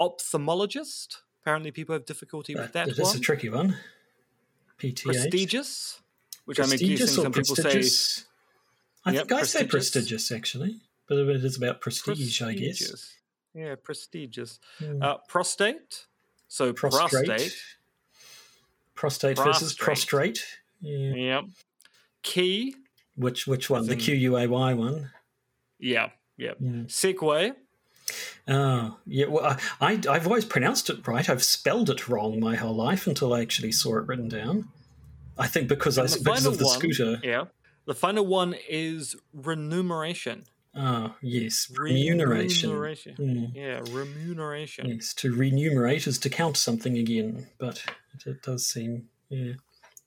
[0.00, 1.16] Ophthalmologist.
[1.42, 3.16] Apparently, people have difficulty with that It is one.
[3.16, 3.76] a tricky one.
[4.78, 5.02] PTH.
[5.04, 6.00] Prestigious,
[6.44, 7.82] which I'm Prestigious some people say?
[9.04, 9.68] I Yep, think I say prestigious.
[9.68, 10.80] prestigious, actually.
[11.08, 13.14] But it is about prestige, I guess.
[13.54, 14.60] Yeah, prestigious.
[14.78, 15.02] Hmm.
[15.02, 16.06] Uh, prostate.
[16.46, 17.26] So Prostrate.
[17.26, 17.56] prostate.
[18.94, 20.44] Prostate versus Prostrate.
[20.80, 21.14] Yeah.
[21.14, 21.44] Yep.
[22.22, 22.76] Key.
[23.16, 23.86] Which which one?
[23.86, 25.10] The Q U A Y one.
[25.80, 26.10] Yeah.
[26.36, 26.56] Yep.
[26.60, 26.70] Yeah.
[26.86, 27.54] Segway.
[28.48, 29.26] Oh, yeah.
[29.26, 31.28] Well, I, I, I've always pronounced it right.
[31.28, 34.68] I've spelled it wrong my whole life until I actually saw it written down.
[35.38, 37.20] I think because I And because of the one- scooter.
[37.22, 37.44] Yeah.
[37.86, 40.44] The final one is remuneration.
[40.74, 41.70] Oh, yes.
[41.76, 42.70] Remuneration.
[42.70, 43.14] Remuneration.
[43.16, 43.44] Hmm.
[43.56, 44.86] Yeah, remuneration.
[44.88, 47.82] Yes, to remunerate is to count something again, but
[48.14, 49.54] it, it does seem, yeah.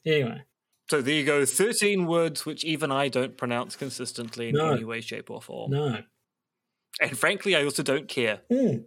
[0.06, 0.42] Anyway,
[0.90, 1.46] So there you go.
[1.46, 4.72] 13 words which even I don't pronounce consistently in No.
[4.74, 5.72] any way, shape, or form.
[5.72, 5.98] no.
[7.02, 8.42] And frankly, I also don't care.
[8.52, 8.78] Hmm.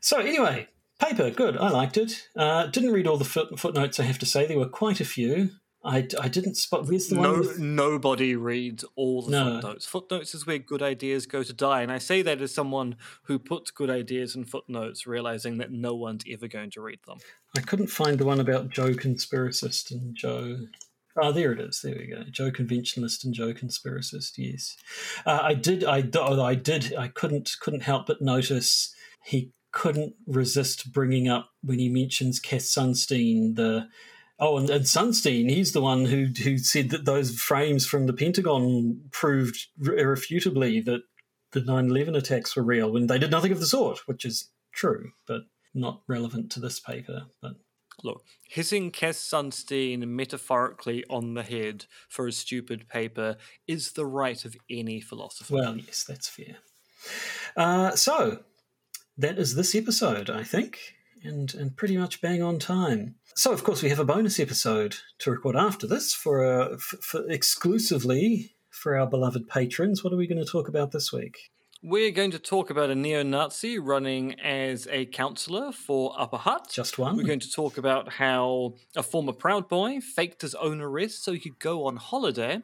[0.00, 1.56] So anyway, paper, good.
[1.56, 2.28] I liked it.
[2.36, 3.98] Uh, didn't read all the foot, footnotes.
[4.00, 5.50] I have to say there were quite a few.
[5.82, 6.86] I, I didn't spot.
[6.86, 7.40] Where's the No, one?
[7.40, 9.44] With, nobody reads all the No.
[9.54, 9.86] footnotes.
[9.86, 13.38] Footnotes is where good ideas go to die, and I say that as someone who
[13.38, 17.16] puts good ideas in footnotes, realizing that no one's ever going to read them.
[17.56, 20.58] I couldn't find the one about Joe Conspiracist and Joe.
[21.20, 21.80] Oh, there it is.
[21.82, 22.22] There we go.
[22.30, 24.32] Joe Conventionalist and Joe Conspiracist.
[24.38, 24.76] Yes,
[25.26, 25.84] uh, I did.
[25.84, 26.94] I I did.
[26.96, 28.94] I couldn't couldn't help but notice
[29.24, 33.88] he couldn't resist bringing up when he mentions Cass Sunstein the.
[34.42, 38.14] Oh, and, and Sunstein, he's the one who who said that those frames from the
[38.14, 41.02] Pentagon proved irrefutably that
[41.52, 45.10] the 9/11 attacks were real when they did nothing of the sort, which is true,
[45.26, 45.42] but
[45.74, 47.24] not relevant to this paper.
[47.42, 47.56] But
[48.02, 53.36] Look, hitting Cass Sunstein metaphorically on the head for a stupid paper
[53.66, 55.54] is the right of any philosopher.
[55.54, 56.56] well, yes, that's fair.
[57.56, 58.40] Uh, so
[59.16, 60.78] that is this episode, I think,
[61.22, 63.16] and and pretty much bang on time.
[63.34, 66.98] So, of course, we have a bonus episode to record after this for, uh, f-
[67.00, 70.02] for exclusively for our beloved patrons.
[70.02, 71.50] What are we going to talk about this week?
[71.82, 76.68] We're going to talk about a neo Nazi running as a councillor for Upper Hutt.
[76.70, 77.16] Just one.
[77.16, 81.32] We're going to talk about how a former Proud Boy faked his own arrest so
[81.32, 82.62] he could go on holiday.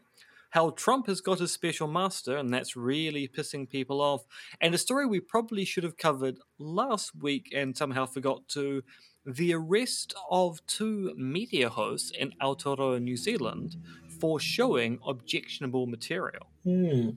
[0.51, 4.27] How Trump has got his special master, and that's really pissing people off.
[4.61, 8.83] And a story we probably should have covered last week and somehow forgot to
[9.25, 13.77] the arrest of two media hosts in Aotearoa, New Zealand,
[14.21, 16.51] for showing objectionable material.
[16.65, 17.11] Hmm.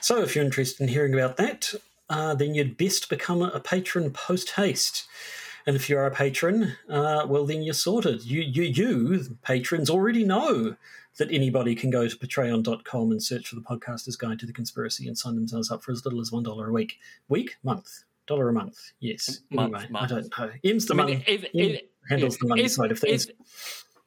[0.00, 1.74] So, if you're interested in hearing about that,
[2.08, 5.06] uh, then you'd best become a patron post haste.
[5.66, 8.24] And if you're a patron, uh, well, then you're sorted.
[8.24, 10.76] You, you, you, patrons, already know
[11.18, 15.06] that anybody can go to patreon.com and search for the podcaster's guide to the conspiracy
[15.06, 16.98] and sign themselves up for as little as $1 a week.
[17.28, 17.56] Week?
[17.62, 18.04] Month?
[18.26, 18.92] Dollar a month?
[18.98, 19.40] Yes.
[19.50, 20.04] Month, anyway, month.
[20.04, 20.50] I don't know.
[20.64, 21.24] M's the I mean, money.
[21.26, 23.28] if- if- handles the money if- side of things.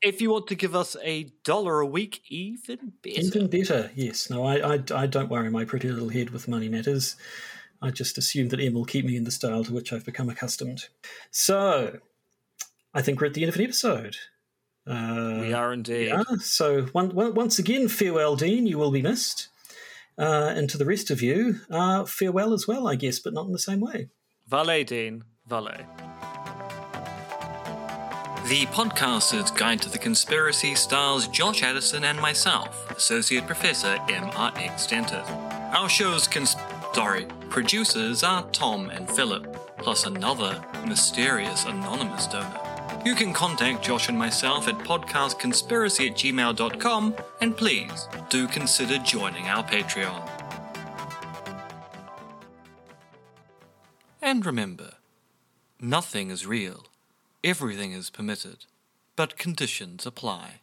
[0.05, 3.21] If, you want to give us a dollar a week, even better.
[3.21, 4.29] Even better, yes.
[4.29, 7.15] No, I, I, I don't worry my pretty little head with money matters.
[7.81, 10.29] I just assume that M will keep me in the style to which I've become
[10.29, 10.87] accustomed.
[11.31, 11.99] So,
[12.93, 14.17] I think we're at the end of an episode.
[14.87, 16.09] Uh, we are indeed.
[16.09, 18.67] yeah, so one, one, once again, farewell, Dean.
[18.67, 19.49] You will be missed.
[20.17, 23.47] Uh, and to the rest of you, uh, farewell as well, I guess, but not
[23.47, 24.09] in the same way.
[24.47, 25.23] Valet, Dean.
[25.47, 25.85] Valet.
[28.47, 35.27] The Podcaster's Guide to the Conspiracy stars Josh Addison and myself, Associate Professor MRX Dentith.
[35.73, 36.55] Our show's cons-
[36.93, 42.59] sorry, producers are Tom and Philip, plus another mysterious anonymous donor.
[43.03, 49.47] You can contact Josh and myself at podcastconspiracy at gmail.com, and please do consider joining
[49.47, 50.29] our Patreon.
[54.21, 54.93] And remember,
[55.81, 56.85] nothing is real,
[57.45, 58.65] everything is permitted.
[59.15, 60.59] but conditions apply.